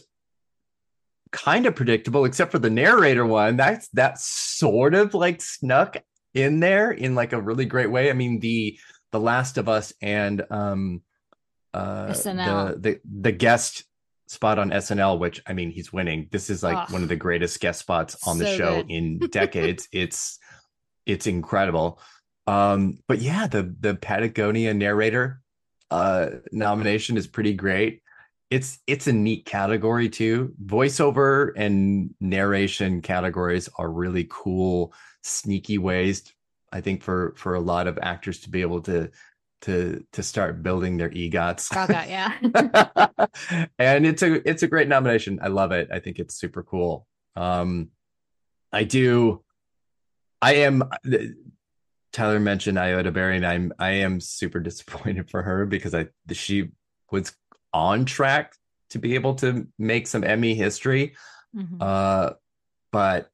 [1.31, 3.57] kind of predictable except for the narrator one.
[3.57, 5.99] That's that sort of like snuck
[6.33, 8.09] in there in like a really great way.
[8.09, 8.79] I mean the
[9.13, 11.03] The Last of Us and um
[11.75, 12.75] uh SNL.
[12.75, 13.85] the the the guest
[14.29, 16.29] spot on SNL which I mean he's winning.
[16.31, 16.93] This is like Ugh.
[16.93, 18.91] one of the greatest guest spots on the show good.
[18.91, 19.89] in decades.
[19.93, 20.39] it's
[21.07, 22.01] it's incredible.
[22.47, 25.41] Um but yeah, the the Patagonia narrator
[25.91, 28.03] uh nomination is pretty great
[28.51, 36.33] it's it's a neat category too voiceover and narration categories are really cool sneaky ways
[36.73, 39.11] i think for for a lot of actors to be able to
[39.63, 43.09] to to start building their egots Gaga, yeah.
[43.79, 47.07] and it's a it's a great nomination i love it i think it's super cool
[47.35, 47.89] um
[48.73, 49.43] i do
[50.41, 50.85] i am
[52.13, 56.71] Tyler mentioned Ayo Edebiri, and I'm I am super disappointed for her because I she
[57.11, 57.33] was
[57.73, 58.55] on track
[58.91, 61.15] to be able to make some Emmy history.
[61.55, 61.81] Mhm.
[61.81, 62.35] Uh,
[62.91, 63.31] but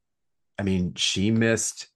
[0.58, 1.88] I mean, she missed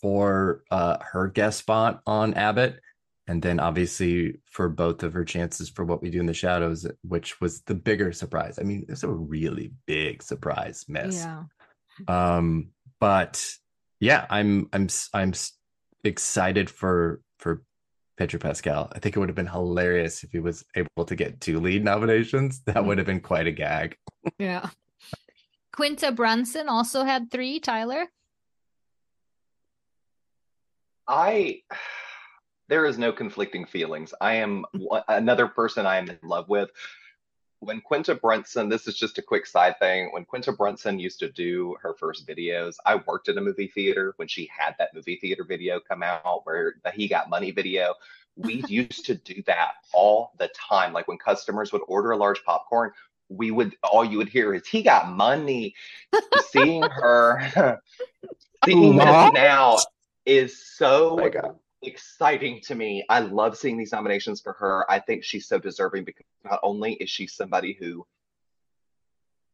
[0.00, 2.80] for uh her guest spot on Abbott,
[3.28, 6.86] and then obviously for both of her chances for what we do in the shadows,
[7.02, 8.58] which was the bigger surprise.
[8.58, 11.16] I mean, it's a really big surprise miss.
[11.16, 11.44] yeah.
[12.08, 13.44] Um, but
[14.00, 15.34] yeah, I'm I'm i'm
[16.04, 17.62] excited for for
[18.16, 18.90] Pedro Pascal.
[18.92, 21.84] I think it would have been hilarious if he was able to get two lead
[21.84, 22.62] nominations.
[22.66, 23.96] That would have been quite a gag.
[24.38, 24.70] Yeah.
[25.72, 28.06] Quinta Brunson also had three, Tyler.
[31.06, 31.62] I
[32.68, 34.14] there is no conflicting feelings.
[34.20, 34.64] I am
[35.08, 36.70] another person I am in love with.
[37.60, 40.10] When Quinta Brunson, this is just a quick side thing.
[40.12, 44.12] When Quinta Brunson used to do her first videos, I worked at a movie theater
[44.16, 47.94] when she had that movie theater video come out where the He Got Money video.
[48.36, 50.92] We used to do that all the time.
[50.92, 52.92] Like when customers would order a large popcorn,
[53.28, 55.74] we would all you would hear is he got money.
[56.50, 57.80] Seeing her
[58.64, 59.78] seeing this now
[60.24, 61.58] is so Oh.
[61.82, 63.04] Exciting to me.
[63.08, 64.90] I love seeing these nominations for her.
[64.90, 68.06] I think she's so deserving because not only is she somebody who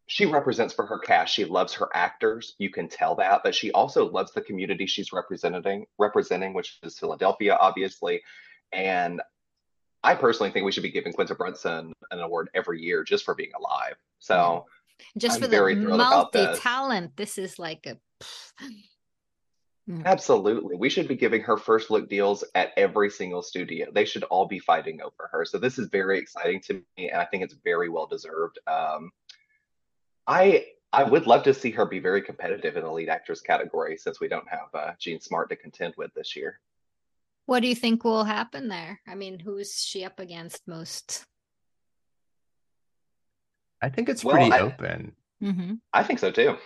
[0.06, 3.72] she represents for her cast, she loves her actors, you can tell that, but she
[3.72, 8.20] also loves the community she's representing, representing, which is Philadelphia, obviously.
[8.72, 9.22] And
[10.02, 13.34] I personally think we should be giving Quinta Brunson an award every year just for
[13.34, 13.94] being alive.
[14.18, 14.66] So
[15.16, 16.10] Just I'm for the very thrilled this.
[16.10, 17.16] multi talent.
[17.16, 17.96] This is like a
[20.06, 20.76] Absolutely.
[20.76, 23.88] We should be giving her first look deals at every single studio.
[23.92, 25.44] They should all be fighting over her.
[25.44, 28.58] So this is very exciting to me, and I think it's very well deserved.
[28.66, 29.10] Um,
[30.26, 33.98] I I would love to see her be very competitive in the lead actress category
[33.98, 36.60] since we don't have uh, Jean Smart to contend with this year.
[37.46, 39.00] What do you think will happen there?
[39.06, 41.26] I mean, who's she up against most?
[43.82, 45.14] I think it's Well, pretty I- open.
[45.42, 45.74] Mm-hmm.
[45.92, 46.56] I think so too.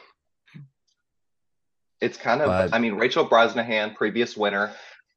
[2.01, 4.73] It's kind of, But- I mean, Rachel Brosnahan, previous winner.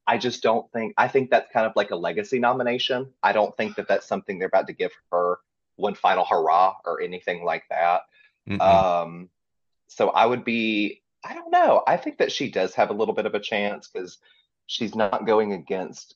[0.08, 3.14] I just don't think, I think that's kind of like a legacy nomination.
[3.22, 5.40] I don't think that that's something they're about to give her
[5.76, 8.02] one final hurrah or anything like that.
[8.50, 8.60] Mm-mm.
[8.60, 9.30] Um,
[9.88, 11.84] so I would be, I don't know.
[11.86, 14.18] I think that she does have a little bit of a chance because
[14.66, 16.16] she's not going against,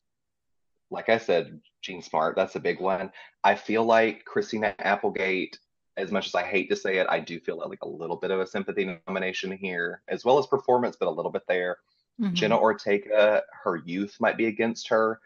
[0.90, 2.36] like I said, Jean Smart.
[2.36, 3.12] That's a big one.
[3.44, 5.60] I feel like Christina Applegate,
[5.98, 8.32] as much as I hate to say it, I do feel like a little bit
[8.32, 11.78] of a sympathy nomination here, as well as performance, but a little bit there.
[12.20, 12.34] Mm-hmm.
[12.34, 15.20] Jenna Ortega, her youth might be against her.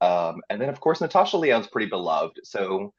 [0.00, 2.40] Um, and then, of course, Natasha Lyonne's pretty beloved.
[2.44, 2.92] So,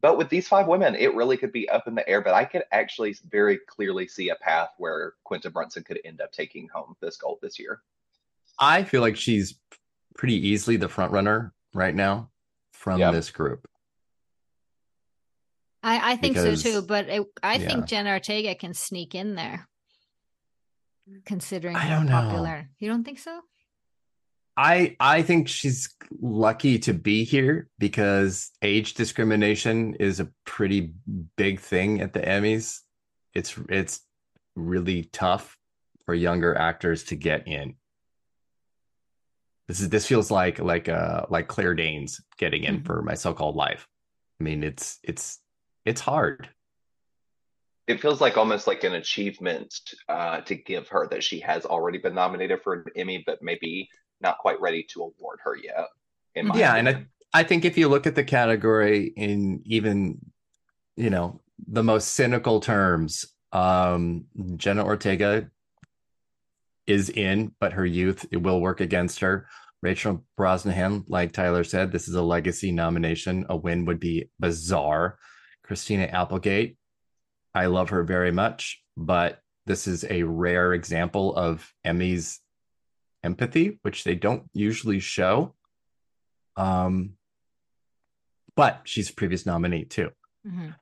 [0.00, 2.20] but with these five women, it really could be up in the air.
[2.20, 6.32] But I could actually very clearly see a path where Quinta Brunson could end up
[6.32, 7.80] taking home this gold this year.
[8.58, 9.58] I feel like she's
[10.14, 12.30] pretty easily the front runner right now
[12.72, 13.12] from Yep.
[13.12, 13.68] this group.
[15.82, 17.68] I, I think Because- so too, but it, I yeah.
[17.68, 19.68] think Jen Ortega can sneak in there,
[21.24, 22.12] considering I don't know.
[22.12, 22.68] popular.
[22.78, 23.40] You don't think so?
[24.56, 30.94] I I think she's lucky to be here because age discrimination is a pretty
[31.36, 32.80] big thing at the Emmys.
[33.34, 34.00] It's it's
[34.54, 35.58] really tough
[36.06, 37.74] for younger actors to get in.
[39.68, 42.86] This is this feels like like uh like Claire Danes getting in Mhm.
[42.86, 43.86] for my so-called life.
[44.40, 45.38] I mean, it's it's
[45.86, 46.48] it's hard.
[47.86, 49.72] It feels like almost like an achievement
[50.08, 53.88] uh, to give her that she has already been nominated for an Emmy, but maybe
[54.20, 55.86] not quite ready to award her yet.
[56.34, 57.08] Yeah, and opinion.
[57.32, 60.18] I think if you look at the category in even,
[60.96, 64.26] you know, the most cynical terms, um,
[64.56, 65.48] Jenna Ortega
[66.86, 69.48] is in, but her youth it will work against her.
[69.82, 73.46] Rachel Brosnahan, like Tyler said, this is a legacy nomination.
[73.48, 75.18] A win would be bizarre.
[75.66, 76.76] Christina Applegate,
[77.54, 82.40] I love her very much, but this is a rare example of Emmy's
[83.24, 85.54] empathy, which they don't usually show.
[86.56, 87.14] Um,
[88.54, 90.10] but she's a previous nominee too.
[90.46, 90.76] Mhm.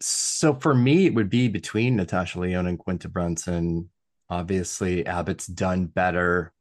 [0.00, 3.90] So for me, it would be between Natasha Lyonne and Quinta Brunson.
[4.30, 6.52] Obviously, Abbott's done better.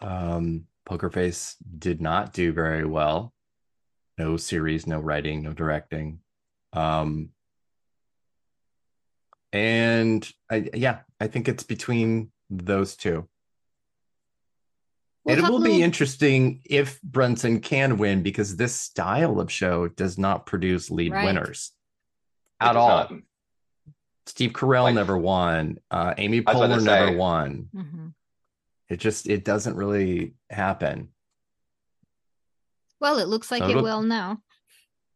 [0.00, 3.32] Um, Poker Face did not do very well.
[4.18, 6.20] No series, no writing, no directing.
[6.72, 7.30] Um,
[9.52, 13.28] and I, yeah, I think it's between those two.
[15.24, 19.88] We'll it will a be interesting if Brunson can win because this style of show
[19.88, 21.24] does not produce lead Right.
[21.24, 21.72] winners
[22.60, 22.88] at all.
[22.88, 23.12] not-
[24.26, 25.78] Steve Carell Like- never won.
[25.90, 27.14] Uh, Amy I Poehler never say.
[27.16, 27.68] won.
[27.74, 28.14] Mhm.
[28.88, 31.12] It just it doesn't really happen.
[33.00, 34.42] Well, it looks like So it it'll- will now.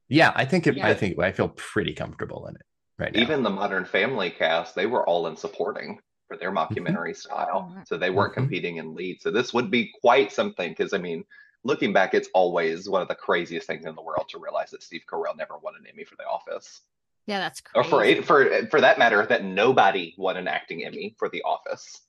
[0.08, 2.62] Yeah, I think it, I think I feel pretty comfortable in it
[2.98, 3.20] right now.
[3.20, 7.76] Even the Modern Family cast, they were all in supporting for their mockumentary style.
[7.86, 8.42] So they weren't Mhm.
[8.42, 9.22] competing in lead.
[9.22, 11.24] So this would be quite something because I mean,
[11.62, 14.82] looking back, it's always one of the craziest things in the world to realize that
[14.82, 16.82] Steve Carell never won an Emmy for The Office.
[17.26, 21.28] Yeah, that's Or for for for that matter, that nobody won an acting Emmy for
[21.28, 22.00] The Office.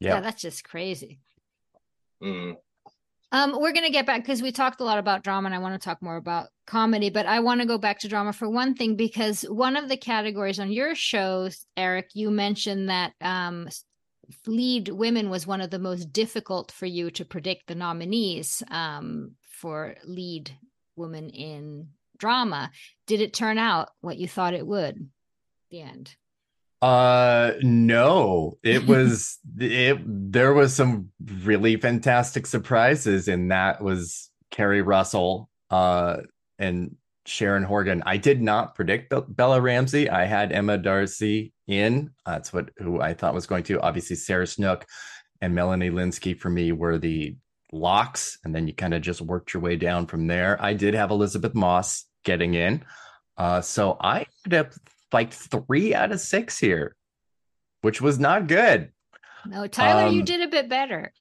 [0.00, 0.14] yeah.
[0.14, 0.20] yeah.
[0.20, 1.20] that's just crazy.
[2.20, 2.56] Mm.
[3.32, 5.72] Um, we're gonna get back because we talked a lot about drama, and I want
[5.72, 7.08] to talk more about comedy.
[7.08, 9.96] But I want to go back to drama for one thing because one of the
[9.96, 13.70] categories on your shows, Erik, you mentioned that um,
[14.46, 19.32] lead women was one of the most difficult for you to predict the nominees um,
[19.42, 20.54] for lead
[20.94, 22.70] woman in drama.
[23.06, 25.08] Did it turn out what you thought it would?
[25.70, 26.14] The end.
[26.82, 31.10] Uh no, it was it there was some
[31.44, 36.18] really fantastic surprises and that was Keri Russell uh
[36.58, 38.02] and Sharon Horgan.
[38.04, 40.10] I did not predict Be- Bella Ramsey.
[40.10, 42.10] I had Emma Darcy in.
[42.26, 43.80] That's what who I thought was going to.
[43.80, 44.84] Obviously Sarah Snook
[45.40, 47.36] and Melanie Lynskey for me were the
[47.70, 50.60] locks and then you kind of just worked your way down from there.
[50.60, 52.84] I did have Elisabeth Moss getting in.
[53.36, 54.72] Uh so I ended up
[55.12, 56.96] like three out of six here,
[57.82, 58.90] which was not good.
[59.46, 61.12] No, Tyler, you Um, did a bit better.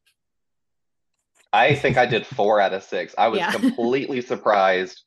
[1.53, 3.13] I think I did four out of six.
[3.17, 3.51] I was Yeah.
[3.59, 5.03] completely surprised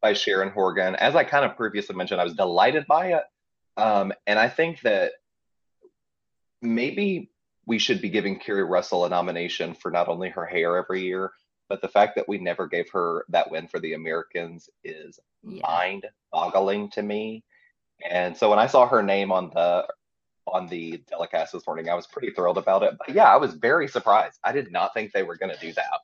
[0.00, 0.96] by Sharon Horgan.
[0.96, 3.24] As I kind of previously mentioned, I was delighted by it.
[3.76, 5.12] Um, and I think that
[6.60, 7.30] maybe
[7.66, 11.30] we should be giving Keri Russell a nomination for not only her hair every year,
[11.68, 15.62] but the fact that we never gave her that win for the Americans is Yeah.
[15.62, 17.44] mind boggling to me.
[18.08, 19.86] And so when I saw her name on the
[20.46, 22.94] on the telecast this morning, I was pretty thrilled about it.
[22.98, 24.38] But yeah, I was very surprised.
[24.42, 26.00] I did not think they were going to do that.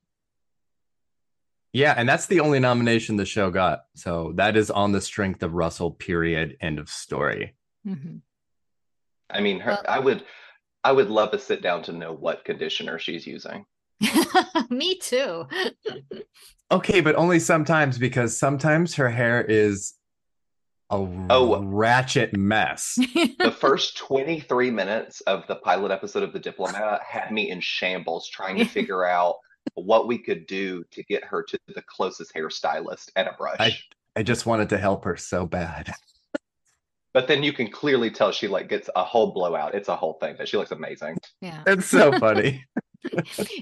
[1.73, 3.81] Yeah, and that's the only nomination the show got.
[3.95, 6.57] So that is on the strength of Russell, period.
[6.61, 7.57] End of story.
[7.87, 8.21] Mhm.
[9.31, 10.25] I mean, her, Well- I would
[10.85, 13.67] I would love to sit down to know what conditioner she's using.
[14.71, 15.47] Me too.
[16.71, 19.95] Okay, but only sometimes because sometimes her hair is
[20.91, 20.97] a
[21.31, 21.63] Oh.
[21.65, 22.99] ratchet mess.
[23.39, 28.29] The first 23 minutes of the pilot episode of The Diplomat had me in shambles
[28.29, 29.37] trying to figure out
[29.75, 33.57] what we could do to get her to the closest hairstylist and a brush.
[33.61, 33.79] I-
[34.17, 35.93] I just wanted to help her so bad.
[37.15, 39.75] But then you can clearly tell she like gets a whole blowout.
[39.75, 41.17] It's a whole thing, but she looks amazing.
[41.41, 41.63] yeah.
[41.67, 42.65] It's so funny.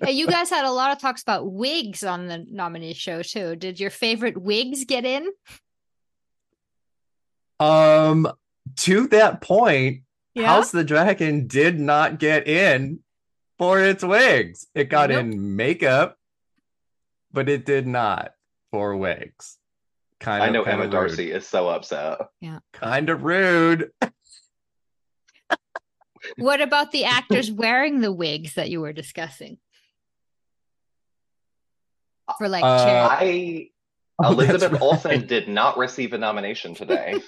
[0.03, 3.55] Hey, you guys had a lot of talks about wigs on the nominee show too.
[3.55, 5.29] Did your favorite wigs get in?
[7.61, 8.29] Um,
[8.77, 10.03] to that point,
[10.35, 10.47] Yeah.
[10.49, 13.01] House the Dragon did not get in.
[13.59, 14.67] for its wigs.
[14.75, 15.21] It got Nope.
[15.21, 16.19] in makeup,
[17.33, 18.35] but it did not
[18.71, 19.57] for wigs.
[20.21, 22.19] Kind of, I know kind Emma of Darcy is so upset.
[22.43, 22.59] Yeah.
[22.75, 23.91] Kind of rude.
[26.39, 29.59] What about the actors wearing the wigs that you were discussing?
[32.39, 33.09] For like Uh.
[33.11, 33.71] I
[34.25, 34.81] Oh, Elizabeth right.
[34.81, 37.21] Olsen did not receive a nomination today.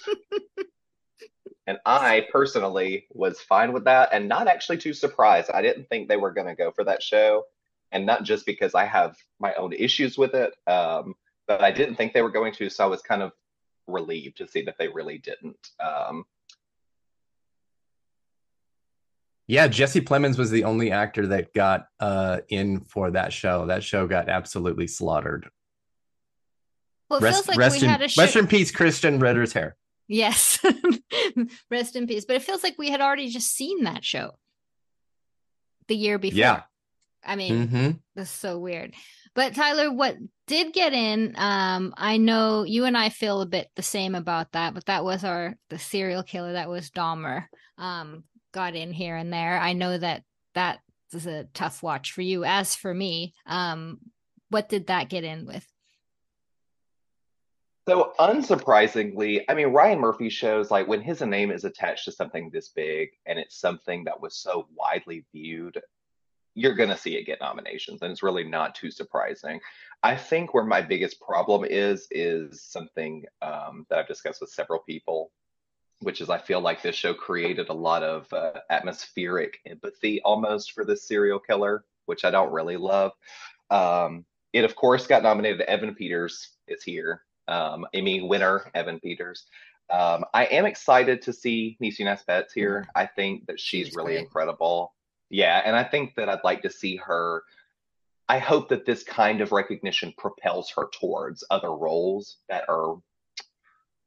[1.66, 5.50] and I personally was fine with that and not actually too surprised.
[5.50, 7.44] I didn't think they were going to go for that show.
[7.92, 11.14] And not just because I have my own issues with it, um,
[11.46, 12.70] but I didn't think they were going to.
[12.70, 13.32] So I was kind of
[13.86, 15.68] relieved to see that they really didn't.
[15.80, 16.24] Um,
[19.48, 23.64] Yeah, Jesse Plemons was the only actor that got uh in for that show.
[23.66, 25.48] That show got absolutely slaughtered.
[27.08, 28.22] Well, it Rest, feels like rest we in, had a show.
[28.22, 29.76] rest in peace, Krysten Ritter's hair.
[30.08, 30.58] Yes.
[31.70, 32.24] Rest in peace.
[32.24, 34.38] But it feels like we had already just seen that show
[35.86, 36.38] the year before.
[36.38, 36.62] Yeah.
[37.24, 38.94] I mean, hmm That's so weird.
[39.34, 43.68] But Tyler, what did get in, um, I know you and I feel a bit
[43.76, 47.44] the same about that, but that was our the serial killer that was Dahmer.
[47.76, 49.58] Um, got in here and there.
[49.58, 50.22] I know that
[50.54, 50.78] that
[51.12, 53.34] is a tough watch for you, as for me.
[53.46, 53.98] Um,
[54.48, 55.66] what did that get in with?
[57.88, 62.50] So unsurprisingly, I mean, Ryan Murphy shows like when his name is attached to something
[62.50, 65.80] this big and it's something that was so widely viewed,
[66.54, 68.02] you're going to see it get nominations.
[68.02, 69.58] And it's really not too surprising.
[70.02, 74.80] I think where my biggest problem is, is something um, that I've discussed with several
[74.80, 75.30] people,
[76.00, 80.72] which is I feel like this show created a lot of uh, atmospheric empathy almost
[80.72, 83.12] for this serial killer, which I don't really love.
[83.70, 85.62] Um, it, of course, got nominated.
[85.62, 89.44] Evan Peters is here um, Emmy winner Evan Peters.
[89.90, 92.86] Um, I am excited to see Niecy Nesbitt's here.
[92.94, 94.24] I think that she's She's really great.
[94.24, 94.94] incredible.
[95.30, 97.42] Yeah, and I think that I'd like to see her.
[98.28, 102.96] I hope that this kind of recognition propels her towards other roles that are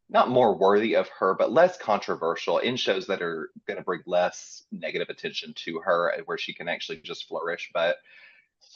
[0.10, 4.02] not more worthy of her, but less controversial in shows that are going to bring
[4.06, 7.72] less negative attention to her where she can actually just flourish.
[7.74, 7.96] But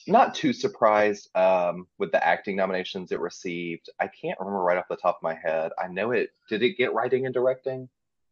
[0.08, 3.90] not too surprised um, with the acting nominations it received.
[4.00, 5.72] I can't remember right off the top of my head.
[5.82, 6.30] I know it.
[6.50, 7.90] Did it get writing and directing?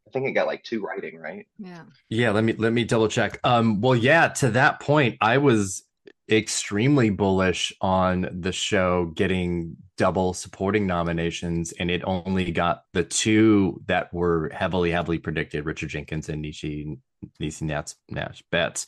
[0.08, 1.47] I think it got like two writing, right?
[1.58, 1.84] Yeah.
[2.10, 3.39] Yeah, let me let me double check.
[3.43, 5.84] Um, well, yeah, to that point, I was
[6.30, 13.82] extremely bullish on the show getting double supporting nominations, and it only got the two
[13.88, 16.97] that were heavily, heavily predicted: Richard Jenkins and Nishi
[17.41, 18.86] Niecy Nash, Nash Betts.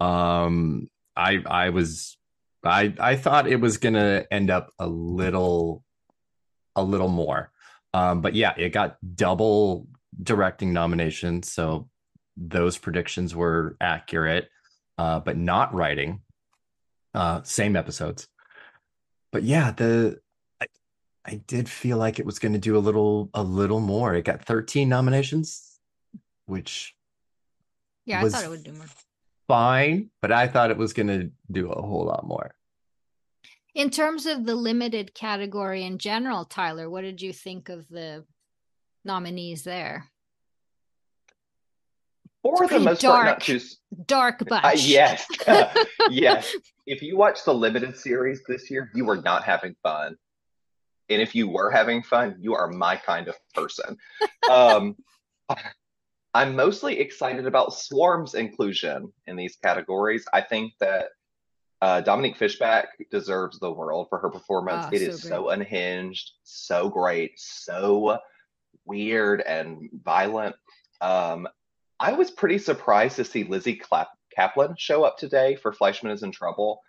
[0.00, 2.16] Um, I I was
[2.64, 5.82] I I thought it was gonna end up a little
[6.76, 7.50] a little more.
[7.92, 9.86] Um, but yeah, it got double
[10.20, 11.88] directing nominations, so
[12.36, 14.48] those predictions were accurate,
[14.98, 16.20] uh, but not writing.
[17.14, 18.26] Uh, same episodes.
[19.30, 20.18] But yeah, the
[20.60, 20.66] I,
[21.24, 24.14] I did feel like it was going to do a little a little more.
[24.14, 25.78] It got 13 nominations,
[26.46, 26.96] which
[28.04, 28.86] Yeah, Was- I thought it would do more.
[29.46, 32.54] Fine, but I thought it was going to do a whole lot more.
[33.74, 38.24] In terms of the limited category in general, Tyler, what did you think of the
[39.04, 40.10] nominees there?
[42.42, 43.60] For the pretty most part, not dark too.
[44.06, 44.64] Dark bunch.
[44.64, 45.26] Uh, yes,
[46.10, 46.54] yes.
[46.86, 50.16] If you watch the limited series this year, you are not having fun.
[51.08, 53.96] And if you were having fun, you are my kind of person.
[54.50, 54.96] Um,
[56.34, 60.26] I'm mostly excited about Swarm's inclusion in these categories.
[60.32, 61.10] I think that
[61.80, 64.86] uh, Dominique Fishback deserves the world for her performance.
[64.86, 68.18] Ah, it so is so unhinged, so great, so
[68.84, 70.56] weird and violent.
[71.00, 71.46] Um,
[72.00, 76.22] I was pretty surprised to see Lizzy Clap- Caplan show up today for Fleishman is
[76.22, 76.80] in Trouble.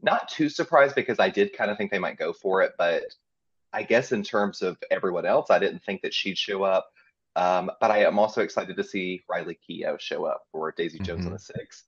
[0.00, 3.02] Not too surprised because I did kind of think they might go for it, but
[3.72, 6.88] I guess in terms of everyone else, I didn't think that she'd show up.
[7.36, 11.26] Um, but I am also excited to see Riley Keough show up for Daisy Jones
[11.26, 11.84] and the Six.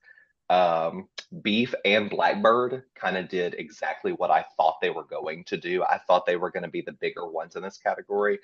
[0.49, 1.09] Um,
[1.43, 5.83] Beef and Blackbird kind of did exactly what I thought they were going to do.
[5.85, 8.39] I thought they were going to be the bigger ones in this category,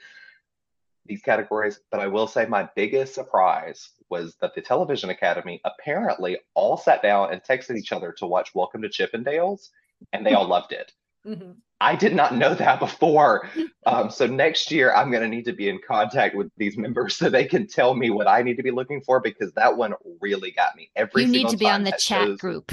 [1.07, 1.81] these categories.
[1.91, 7.03] But I will say my biggest surprise was that the Television Academy apparently all sat
[7.03, 9.71] down and texted each other to watch Welcome to Chippendales,
[10.13, 10.93] and they all loved it.
[11.25, 11.57] Mhm.
[11.83, 13.49] I did not know that before.
[13.85, 17.17] Um, so next year, I'm going to need to be in contact with these members
[17.17, 19.95] so they can tell me what I need to be looking for because that one
[20.21, 20.89] really got me.
[20.95, 22.71] Every You need to be on the chat shows- group.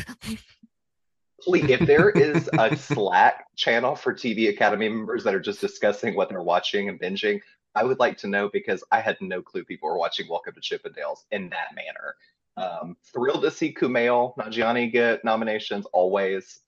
[1.42, 6.16] Please, if there is a Slack channel for TV Academy members that are just discussing
[6.16, 7.42] what they're watching and binging,
[7.74, 10.62] I would like to know because I had no clue people were watching Welcome to
[10.62, 12.14] Chippendales in that manner.
[12.60, 15.86] Um, thrilled to see Kumail Nanjiani get nominations.
[15.94, 16.60] Always,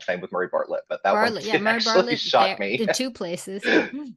[0.00, 2.76] same with Murray Bartlett, but that Bartlett, one yeah, Murray actually Bartlett shocked me.
[2.78, 3.62] The two places.
[3.64, 4.10] yeah,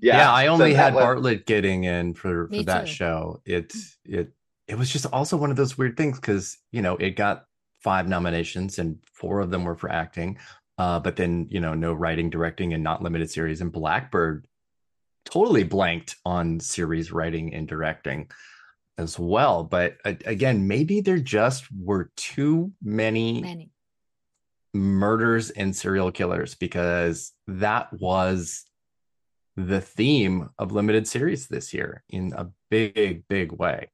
[0.00, 2.92] yeah, I only so had Bartlett getting in for, for that too.
[2.92, 3.42] show.
[3.44, 3.72] It
[4.04, 4.32] it
[4.68, 7.46] it was just also one of those weird things because you know it got
[7.80, 10.38] five nominations and four of them were for acting.
[10.76, 13.60] Uh, but then you know no writing, directing, and not limited series.
[13.60, 14.46] And Blackbird
[15.24, 18.30] totally blanked on series writing and directing
[18.98, 19.64] as well.
[19.64, 23.70] But uh, again, maybe there just were too many, many
[24.74, 28.64] murders and serial killers because that was
[29.56, 33.88] the theme of limited series this year in a big, big way.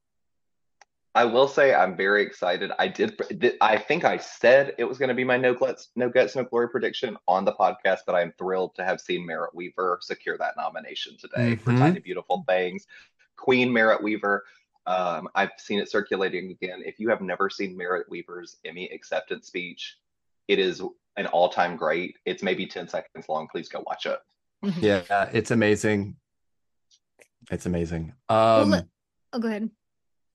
[1.16, 2.72] I will say I'm very excited.
[2.76, 3.20] I did.
[3.60, 6.42] I think I said it was going to be my no guts, no guts, no
[6.42, 10.54] glory prediction on the podcast, but I'm thrilled to have seen Merritt Wever secure that
[10.56, 11.62] nomination today mm-hmm.
[11.62, 12.88] for Tiny Beautiful Things.
[13.36, 14.44] Queen Merritt Wever.
[14.86, 16.82] Um, I've seen it circulating again.
[16.84, 19.96] If you have never seen Merritt Wever's Emmy acceptance speech,
[20.48, 20.82] it is
[21.16, 22.16] an all-time great.
[22.26, 23.48] It's maybe 10 seconds long.
[23.48, 24.18] Please go watch it.
[24.64, 24.84] Mm-hmm.
[24.84, 26.16] Yeah, it's amazing.
[27.50, 28.14] It's amazing.
[28.28, 28.88] Um, well,
[29.32, 29.70] oh, go ahead.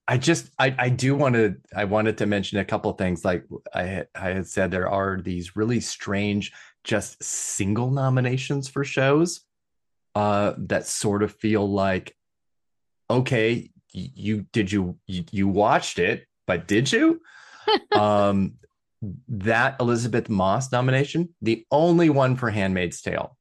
[0.07, 3.45] I just I I do want to I wanted to mention a couple things like
[3.73, 6.51] I I had said there are these really strange
[6.83, 9.41] just single nominations for shows
[10.15, 12.15] uh that sort of feel like
[13.07, 17.21] okay you did you you, you watched it but did you
[17.91, 18.53] um
[19.29, 23.37] that Elisabeth Moss nomination the only one for Handmaid's Tale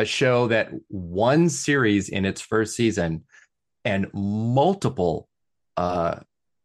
[0.00, 3.24] a show that one series in its first season
[3.84, 5.28] and multiple
[5.76, 6.16] uh,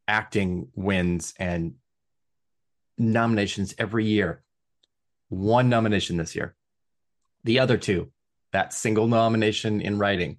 [0.07, 1.75] acting wins and
[2.97, 4.41] nominations every year.
[5.27, 6.55] One nomination this year.
[7.43, 8.11] The other two,
[8.53, 10.37] that single nomination in writing.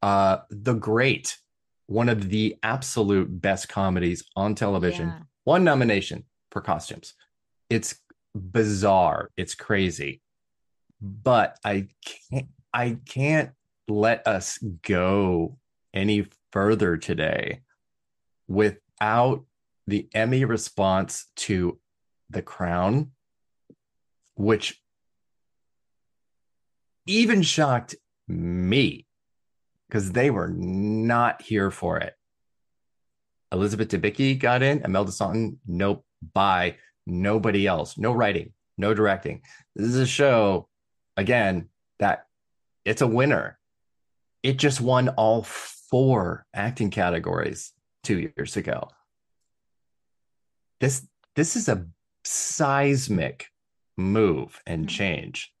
[0.00, 1.36] Uh, the Great,
[1.86, 5.08] one of the absolute best comedies on television.
[5.08, 5.18] Yeah.
[5.44, 7.14] One nomination for costumes.
[7.68, 7.96] It's
[8.34, 9.30] bizarre.
[9.36, 10.22] It's crazy.
[11.00, 11.88] But I
[12.30, 13.50] can't I can't
[13.86, 15.58] let us go
[15.92, 17.60] any further today
[18.48, 19.44] without
[19.86, 21.78] the Emmy response to
[22.30, 23.12] The Crown,
[24.34, 24.80] which
[27.06, 27.94] even shocked
[28.26, 29.06] me
[29.88, 32.14] because they were not here for it.
[33.52, 36.76] Elizabeth Debicki got in, Imelda Staunton, nope, bye.
[37.06, 39.42] Nobody else, no writing, no directing.
[39.76, 40.68] This is a show,
[41.16, 41.68] again,
[41.98, 42.26] that
[42.84, 43.58] it's a winner.
[44.42, 47.72] It just won all four acting categories
[48.02, 48.88] two years ago.
[50.80, 51.06] This
[51.36, 51.86] this is a
[52.24, 53.46] seismic
[53.96, 54.88] move and hmm.
[54.88, 55.52] change.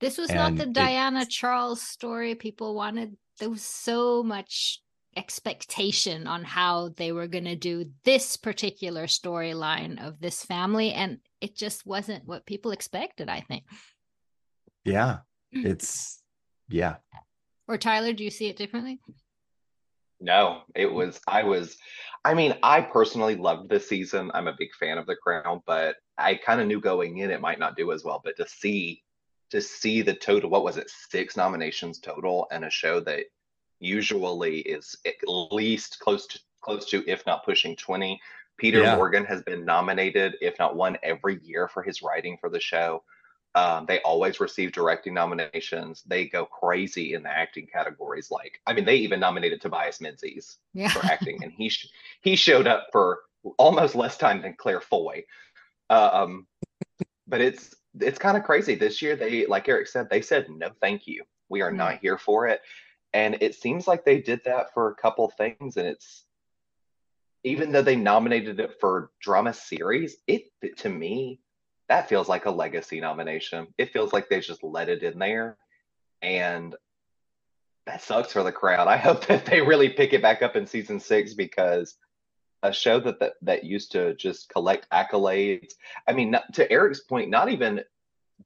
[0.00, 3.16] This was and not the Diana Charles story people wanted.
[3.40, 4.80] There was so much
[5.16, 11.18] expectation on how they were going to do this particular storyline of this family and
[11.40, 13.64] it just wasn't what people expected i think
[14.84, 15.18] yeah
[15.52, 15.66] hmm.
[15.66, 16.22] it's
[16.68, 16.94] yeah
[17.66, 19.00] or tyler do you see it differently
[20.20, 21.76] no, it was, I was,
[22.24, 24.30] I mean, I personally loved this season.
[24.34, 27.40] I'm a big fan of The Crown, but I kind of knew going in it
[27.40, 28.20] might not do as well.
[28.22, 29.02] But to see,
[29.50, 33.24] to see the total, what was it, six nominations total, and a show that
[33.80, 38.20] usually is at least close to, close to, if not pushing 20.
[38.56, 38.94] Peter yeah.
[38.94, 43.02] Morgan has been nominated, if not one, every year for his writing for the show.
[43.54, 46.04] Um, they always receive directing nominations.
[46.06, 48.30] They go crazy in the acting categories.
[48.30, 50.90] Like, I mean, they even nominated Tobias Menzies yeah.
[50.90, 51.88] for acting, and he sh-
[52.20, 53.20] he showed up for
[53.56, 55.24] almost less time than Claire Foy.
[55.88, 56.46] Um,
[57.26, 59.16] but it's it's kind of crazy this year.
[59.16, 61.24] They, like Erik said, they said no, thank you.
[61.48, 62.02] We are not mm-hmm.
[62.02, 62.60] here for it,
[63.12, 66.24] and it seems like they did that for a couple things, and it's
[67.42, 71.40] even though they nominated it for drama series, it to me
[71.90, 73.66] that feels like a legacy nomination.
[73.76, 75.58] It feels like they just let it in there.
[76.22, 76.76] And
[77.84, 78.86] that sucks for the crowd.
[78.86, 81.96] I hope that they really pick it back up in season six because
[82.62, 85.72] a show that that, that used to just collect accolades.
[86.06, 87.82] I mean, not, to Erik's point, not even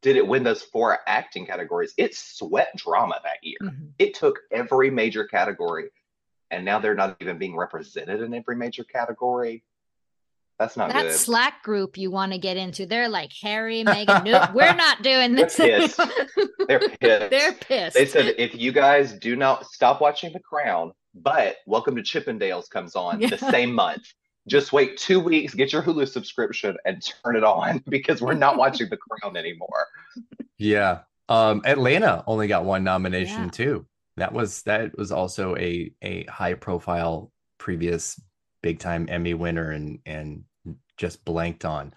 [0.03, 1.95] did it win those four acting categories.
[1.97, 3.59] It swept drama that year.
[3.63, 3.87] Mm-hmm.
[3.99, 5.91] It took every major category,
[6.51, 9.65] and now they're not even being represented in every major category.
[10.59, 11.13] That's not that good.
[11.13, 12.87] Slack group you want to get into.
[12.87, 14.25] They're like Harry, Meghan.
[14.25, 15.57] no, we're not doing this.
[15.57, 15.97] They're pissed.
[16.69, 17.31] They're pissed.
[17.31, 17.95] They're pissed.
[17.95, 22.69] They said if you guys do not stop watching The Crown, but Welcome to Chippendales
[22.69, 23.29] comes on yeah.
[23.29, 24.13] the same month.
[24.47, 28.57] Just wait two weeks, get your Hulu subscription, and turn it on because we're not
[28.57, 29.87] watching The Crown anymore.
[30.59, 31.01] Yeah.
[31.29, 33.51] Um, Atlanta only got one nomination yeah.
[33.51, 33.87] too.
[34.17, 38.21] That was that was also a a high profile previous
[38.63, 40.45] big time Emmy winner and and
[40.97, 41.95] just blanked on.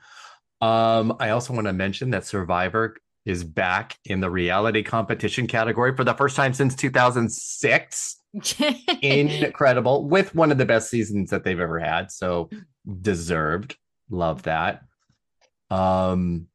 [0.62, 2.96] Um, I also want to mention that Survivor
[3.28, 8.22] is back in the reality competition category for the first time since 2006.
[9.02, 12.10] Incredible, with one of the best seasons that they've ever had.
[12.10, 12.50] So
[13.02, 13.76] deserved.
[14.10, 14.84] Love that.
[15.70, 16.48] Um,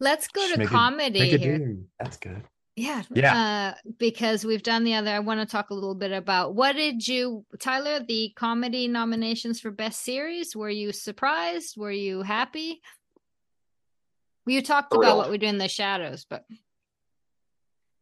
[0.00, 1.78] Let's go to comedy here.
[1.98, 2.42] That's good.
[2.76, 3.02] Yeah.
[3.14, 3.74] Yeah.
[3.74, 5.10] Uh, because we've done the other.
[5.12, 9.60] I want to talk a little bit about what did you, Tyler, the comedy nominations
[9.60, 10.54] for Best Series?
[10.54, 11.76] Were you surprised?
[11.78, 12.82] Were you happy?
[14.46, 15.04] You talked thrilled.
[15.04, 16.44] about what we do in the shadows, but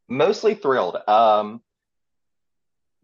[0.08, 0.96] mostly thrilled.
[1.08, 1.62] Um,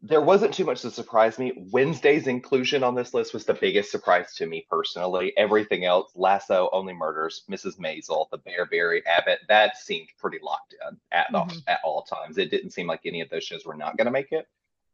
[0.03, 1.53] there wasn't too much to surprise me.
[1.73, 5.33] Wednesday's inclusion on this list was the biggest surprise to me personally.
[5.37, 7.79] Everything else, Lasso, Only Murders, Mrs.
[7.79, 11.59] Maisel, The Bear, Barry, Abbott, that seemed pretty locked in at, mm-hmm.
[11.67, 12.39] at all times.
[12.39, 14.47] It didn't seem like any of those shows were not going to make it.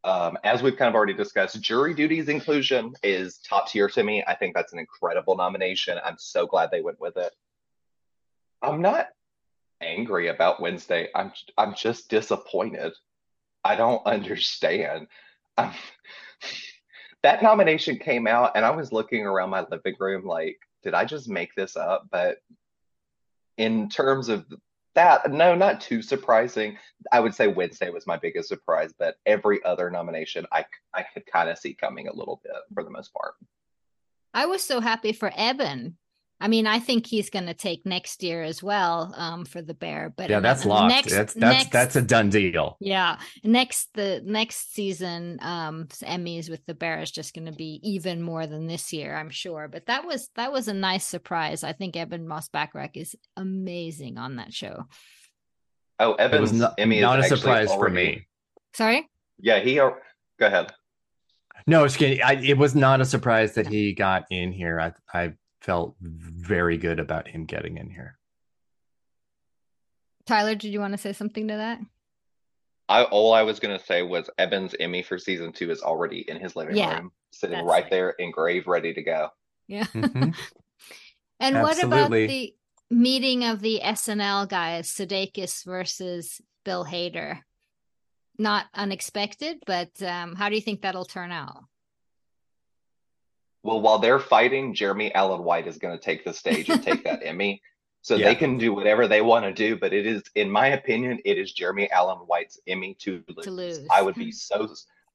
[0.04, 4.24] Um, as we've kind of already discussed, Jury Duty's inclusion is top tier to me.
[4.26, 5.98] I think that's an incredible nomination.
[6.04, 7.32] I'm so glad they went with it.
[8.62, 9.08] I'm not
[9.80, 11.08] angry about Wednesday.
[11.14, 12.92] I'm I'm just disappointed.
[13.64, 15.08] I don't understand.
[15.58, 15.72] Um,
[17.22, 21.04] that nomination came out, and I was looking around my living room like, did I
[21.04, 22.06] just make this up?
[22.10, 22.38] But
[23.56, 24.46] in terms of
[24.94, 26.76] that, no, not too surprising.
[27.12, 31.24] I would say Wednesday was my biggest surprise, but every other nomination I, I could
[31.26, 33.34] kind of see coming a little bit for the most part.
[34.34, 35.96] I was so happy for Eben
[36.42, 39.74] I mean, I think he's going to take next year as well um, for the
[39.74, 40.12] Bear.
[40.14, 40.88] But yeah, that's locked.
[40.88, 42.76] Next, that's that's next, that's a done deal.
[42.80, 47.78] Yeah, next the next season, um, Emmys with the Bear is just going to be
[47.84, 49.68] even more than this year, I'm sure.
[49.68, 51.62] But that was that was a nice surprise.
[51.62, 54.86] I think Eben Moss-Bachrach is amazing on that show.
[56.00, 57.80] Oh, Eben's was not, Emmy is not a surprise already...
[57.80, 58.26] for me.
[58.74, 59.08] Sorry.
[59.38, 59.76] Yeah, he.
[59.76, 59.94] Go
[60.40, 60.72] ahead.
[61.68, 64.80] No, I, it was not a surprise that he got in here.
[64.80, 65.32] I, I
[65.62, 68.18] felt very good about him getting in here.
[70.26, 71.80] Tyler, did you want to say something to that?
[72.88, 76.38] I all I was gonna say was Eben's Emmy for season two is already in
[76.38, 79.28] his living yeah, room, sitting right there engraved, ready to go.
[79.68, 79.84] Yeah.
[79.84, 80.30] Mm-hmm.
[81.40, 82.54] and what about the
[82.90, 87.40] meeting of the SNL guys, Sudeikis versus Bill Hader?
[88.38, 91.64] Not unexpected, but um, how do you think that'll turn out?
[93.62, 97.04] Well, while they're fighting, Jeremy Allen White is going to take the stage and take
[97.04, 97.62] that Emmy.
[98.02, 98.26] So yeah.
[98.26, 101.38] they can do whatever they want to do, but it is, in my opinion, it
[101.38, 103.44] is Jeremy Allen White's Emmy to lose.
[103.44, 103.86] To lose.
[103.90, 104.68] I would be so,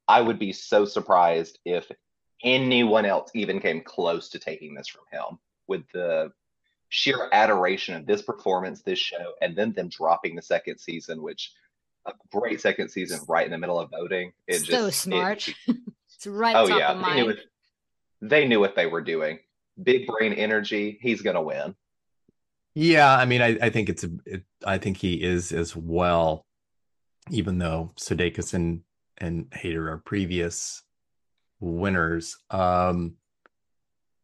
[0.07, 1.91] I would be so surprised if
[2.43, 5.37] anyone else even came close to taking this from him
[5.67, 6.31] with the
[6.87, 11.51] sheer adoration of this performance, this show, and then them dropping the second season, which
[12.05, 14.31] a great second season right in the middle of voting.
[14.47, 15.45] It so just, smart.
[15.45, 15.55] It,
[16.15, 16.91] it's right oh, top yeah.
[16.91, 17.37] of mind
[18.21, 19.39] they knew what they were doing.
[19.81, 20.97] Big brain energy.
[21.01, 21.75] He's going to win.
[22.73, 26.45] Yeah, I mean, I, I think it's it, I think he is as well,
[27.31, 28.81] even though Sudeikis and
[29.17, 30.83] and Hader are previous
[31.59, 32.37] winners.
[32.51, 33.15] Um,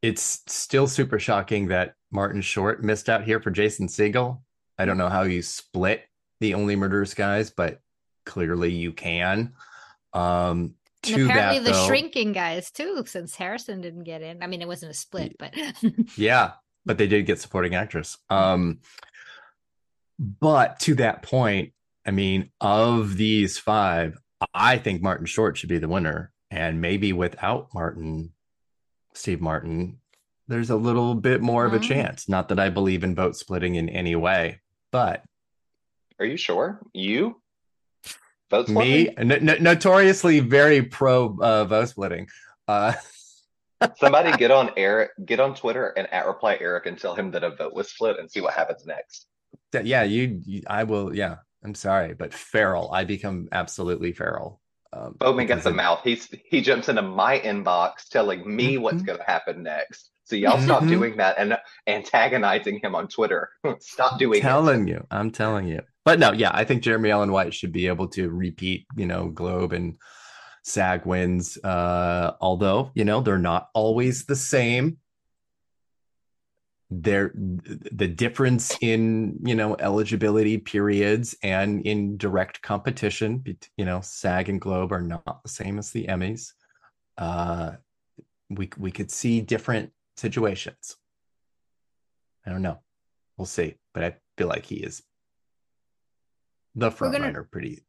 [0.03, 4.41] it's still super shocking that Martin Short missed out here for Jason Segel.
[4.77, 6.03] I don't know how you split
[6.39, 7.81] the Only Murders guys, but
[8.25, 9.53] clearly you can.
[10.13, 10.75] Um,
[11.07, 14.41] and apparently that, the though, shrinking guys too, since Harrison didn't get in.
[14.41, 15.53] I mean, it wasn't a split, but
[16.17, 16.51] yeah,
[16.85, 18.17] but they did get supporting actress.
[18.29, 18.79] Um,
[20.19, 21.73] but to that point,
[22.05, 24.17] I mean, of these five,
[24.53, 28.31] I think Martin Short should be the winner, and maybe without Martin,
[29.13, 29.99] Steve Martin,
[30.47, 32.27] there's a little bit more of a chance.
[32.27, 34.59] Not that I believe in vote splitting in any way,
[34.91, 35.23] but
[36.19, 36.79] are you sure?
[36.93, 37.41] You
[38.53, 38.93] vote splitting?
[38.93, 42.27] Me, n- n- notoriously very pro uh, vote splitting.
[42.67, 42.93] Uh,
[43.97, 47.43] Somebody get on Erik, get on Twitter and at reply Erik and tell him that
[47.43, 49.27] a vote was split and see what happens next.
[49.73, 51.15] Yeah, you, you I will.
[51.15, 52.91] Yeah, I'm sorry, but feral.
[52.93, 54.61] I become absolutely feral.
[54.93, 56.01] Um, Bowman gets a mouth.
[56.03, 58.83] He's he jumps into my inbox telling me mm-hmm.
[58.83, 60.11] what's going to happen next.
[60.25, 60.91] So y'all stop mm-hmm.
[60.91, 63.49] doing that and antagonizing him on Twitter.
[63.79, 64.37] stop doing.
[64.37, 64.91] I'm telling it.
[64.91, 68.07] you, I'm telling you but no, yeah, I think Jeremy Allen White should be able
[68.09, 69.97] to repeat, you know, Globe and
[70.63, 71.57] SAG wins.
[71.63, 74.97] Uh, although, you know, they're not always the same.
[76.89, 83.43] There, the difference in you know eligibility periods and in direct competition,
[83.77, 86.51] you know, SAG and Globe are not the same as the Emmys.
[87.17, 87.71] Uh,
[88.49, 90.97] we we could see different situations.
[92.45, 92.79] I don't know.
[93.37, 95.01] We'll see, but I feel like he is
[96.75, 97.83] the front gonna, runner pretty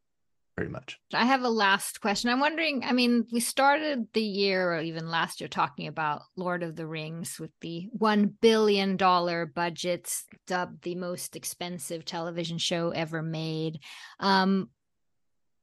[0.56, 0.98] pretty much.
[1.12, 2.30] I have a last question.
[2.30, 6.62] I'm wondering, I mean, we started the year or even last year talking about Lord
[6.62, 10.12] of the Rings with the 1 billion dollar budget
[10.46, 13.80] dubbed the most expensive television show ever made.
[14.20, 14.70] Um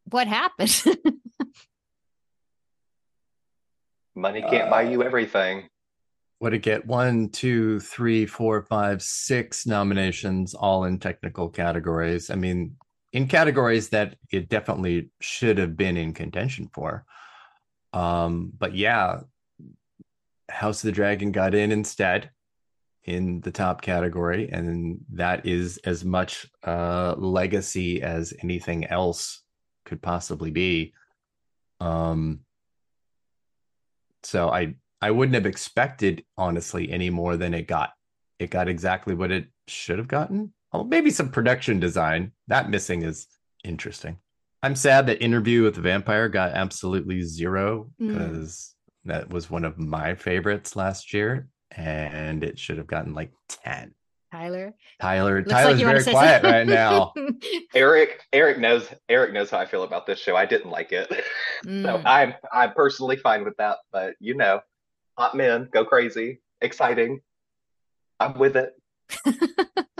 [0.05, 0.83] what happened?
[4.15, 5.69] Money can't buy you everything.
[6.41, 12.29] Would it get one, two, three, four, five, six nominations, all in technical categories?
[12.31, 12.75] I mean,
[13.13, 17.05] in categories that it definitely should have been in contention for.
[17.93, 19.21] Um, but yeah,
[20.49, 22.31] House of the Dragon got in instead
[23.03, 29.41] in the top category, and that is as much uh, legacy as anything else
[29.85, 30.93] could possibly be.
[31.79, 32.41] Um,
[34.23, 37.91] so I I wouldn't have expected honestly any more than it got.
[38.37, 40.53] It got exactly what it should have gotten.
[40.73, 42.31] Oh, maybe some production design.
[42.47, 43.27] That missing is
[43.63, 44.17] interesting.
[44.63, 49.11] I'm sad that Interview with the Vampire got absolutely zero because mm.
[49.11, 53.93] that was one of my favorites last year, and it should have gotten like ten.
[54.31, 54.73] Tyler.
[55.01, 55.39] Tyler.
[55.39, 57.11] Looks Tyler's like very quiet right now.
[57.75, 58.21] Erik.
[58.31, 58.87] Erik knows.
[59.09, 60.35] Erik knows how I feel about this show.
[60.35, 61.11] I didn't like it,
[61.65, 61.83] mm.
[61.83, 63.79] so I'm I'm personally fine with that.
[63.91, 64.61] But you know,
[65.17, 67.19] hot men go crazy, exciting.
[68.19, 68.73] I'm with it.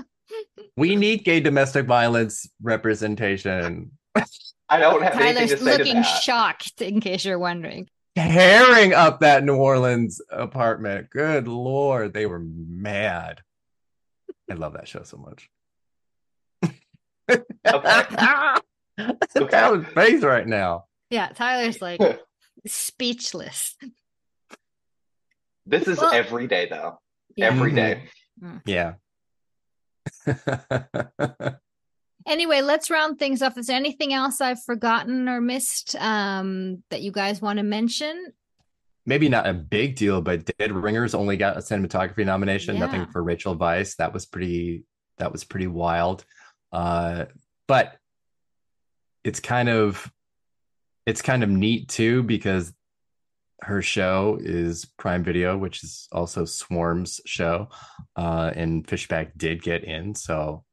[0.82, 3.92] we need gay domestic violence representation.
[4.68, 7.88] I don't have Tyler's anything to say looking shocked, in case you're wondering.
[8.16, 11.12] Tearing up that New Orleans apartment.
[11.12, 13.42] Good lord, they were mad.
[14.50, 15.50] I love that show so much.
[17.30, 18.56] okay.
[19.50, 20.86] Tyler's face right now.
[21.12, 22.02] Yeah, Tyler's like
[22.66, 23.78] speechless.
[25.68, 27.00] This is well, every day, though.
[27.36, 27.48] Yeah.
[27.48, 28.04] Every day.
[28.44, 28.62] Mm.
[28.66, 28.94] Yeah.
[32.26, 33.58] Anyway, let's round things off.
[33.58, 38.34] Is there anything else I've forgotten or missed um, that you guys want to mention?
[39.06, 42.76] Maybe not a big deal, but Dead Ringers only got a cinematography nomination.
[42.76, 42.82] Yeah.
[42.86, 43.96] Nothing for Rachel Weisz.
[43.98, 44.84] That was pretty.
[45.18, 46.24] That was pretty wild.
[46.72, 47.26] Uh,
[47.68, 47.98] but
[49.24, 50.12] it's kind of
[51.06, 52.74] it's kind of neat too because
[53.64, 57.70] her show is Prime Video, which is also Swarm's show,
[58.16, 60.64] uh, and Fishback did get in, so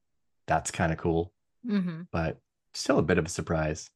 [0.46, 1.32] that's kind of cool.
[1.66, 2.02] Mm-hmm.
[2.10, 2.38] But
[2.72, 3.90] still a bit of a surprise.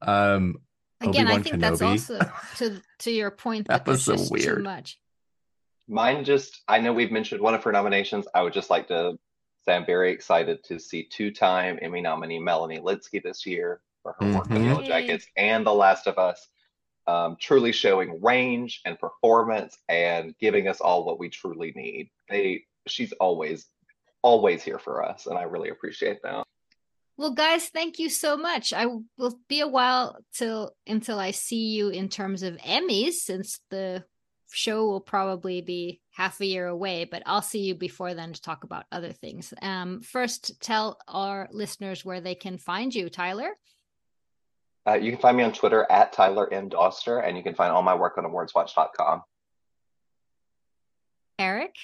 [0.00, 0.56] Um,
[1.00, 1.60] Again, Obi-Wan I think Kenobi.
[1.60, 2.18] that's also
[2.56, 4.58] to to your point that, that was so weird.
[4.58, 4.98] Too much.
[5.88, 8.26] Mine just, I know we've mentioned one of her nominations.
[8.34, 9.18] I would just like to
[9.64, 14.26] say I'm very excited to see two-time Emmy nominee Melanie Lynskey this year for her
[14.26, 14.36] mm-hmm.
[14.36, 16.48] work on Yellow Jackets and The Last of Us
[17.06, 22.10] um, truly showing range and performance and giving us all what we truly need.
[22.28, 23.66] They, she's always,
[24.22, 26.44] always here for us, and I really appreciate that.
[27.16, 28.72] Well, guys, thank you so much.
[28.72, 33.60] I will be a while till until I see you in terms of Emmys, since
[33.70, 34.04] the
[34.50, 37.04] show will probably be half a year away.
[37.04, 39.52] But I'll see you before then to talk about other things.
[39.60, 43.50] Um, first, tell our listeners where they can find you, Tyler.
[44.86, 46.68] Uh, you can find me on Twitter at Tyler M.
[46.68, 49.22] Doster, and you can find all my work on awardswatch.com.
[51.38, 51.74] Erik,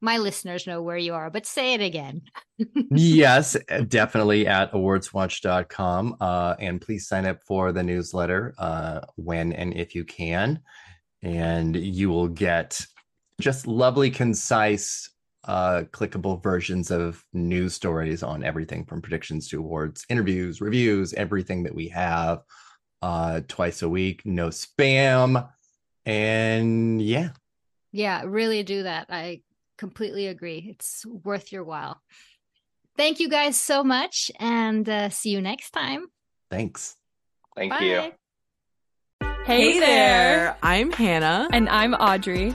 [0.00, 2.22] my listeners know where you are, but say it again.
[2.90, 3.56] yes,
[3.88, 6.16] definitely at awardswatch.com.
[6.20, 10.60] Uh, and please sign up for the newsletter uh, when and if you can.
[11.22, 12.86] And you will get
[13.40, 15.10] just lovely, concise,
[15.46, 21.62] uh, clickable versions of news stories on everything from predictions to awards, interviews, reviews, everything
[21.62, 22.42] that we have
[23.02, 24.22] uh, twice a week.
[24.24, 25.48] No spam.
[26.04, 27.30] And yeah.
[27.92, 29.06] Yeah, really do that.
[29.08, 29.42] I
[29.78, 30.66] completely agree.
[30.70, 32.00] It's worth your while.
[32.96, 36.06] Thank you guys so much and uh, see you next time.
[36.50, 36.96] Thanks.
[37.54, 37.84] Thank Bye.
[37.84, 38.12] you.
[39.44, 40.56] Hey, hey there.
[40.62, 41.48] I'm Hannah.
[41.52, 42.54] And I'm Audrey.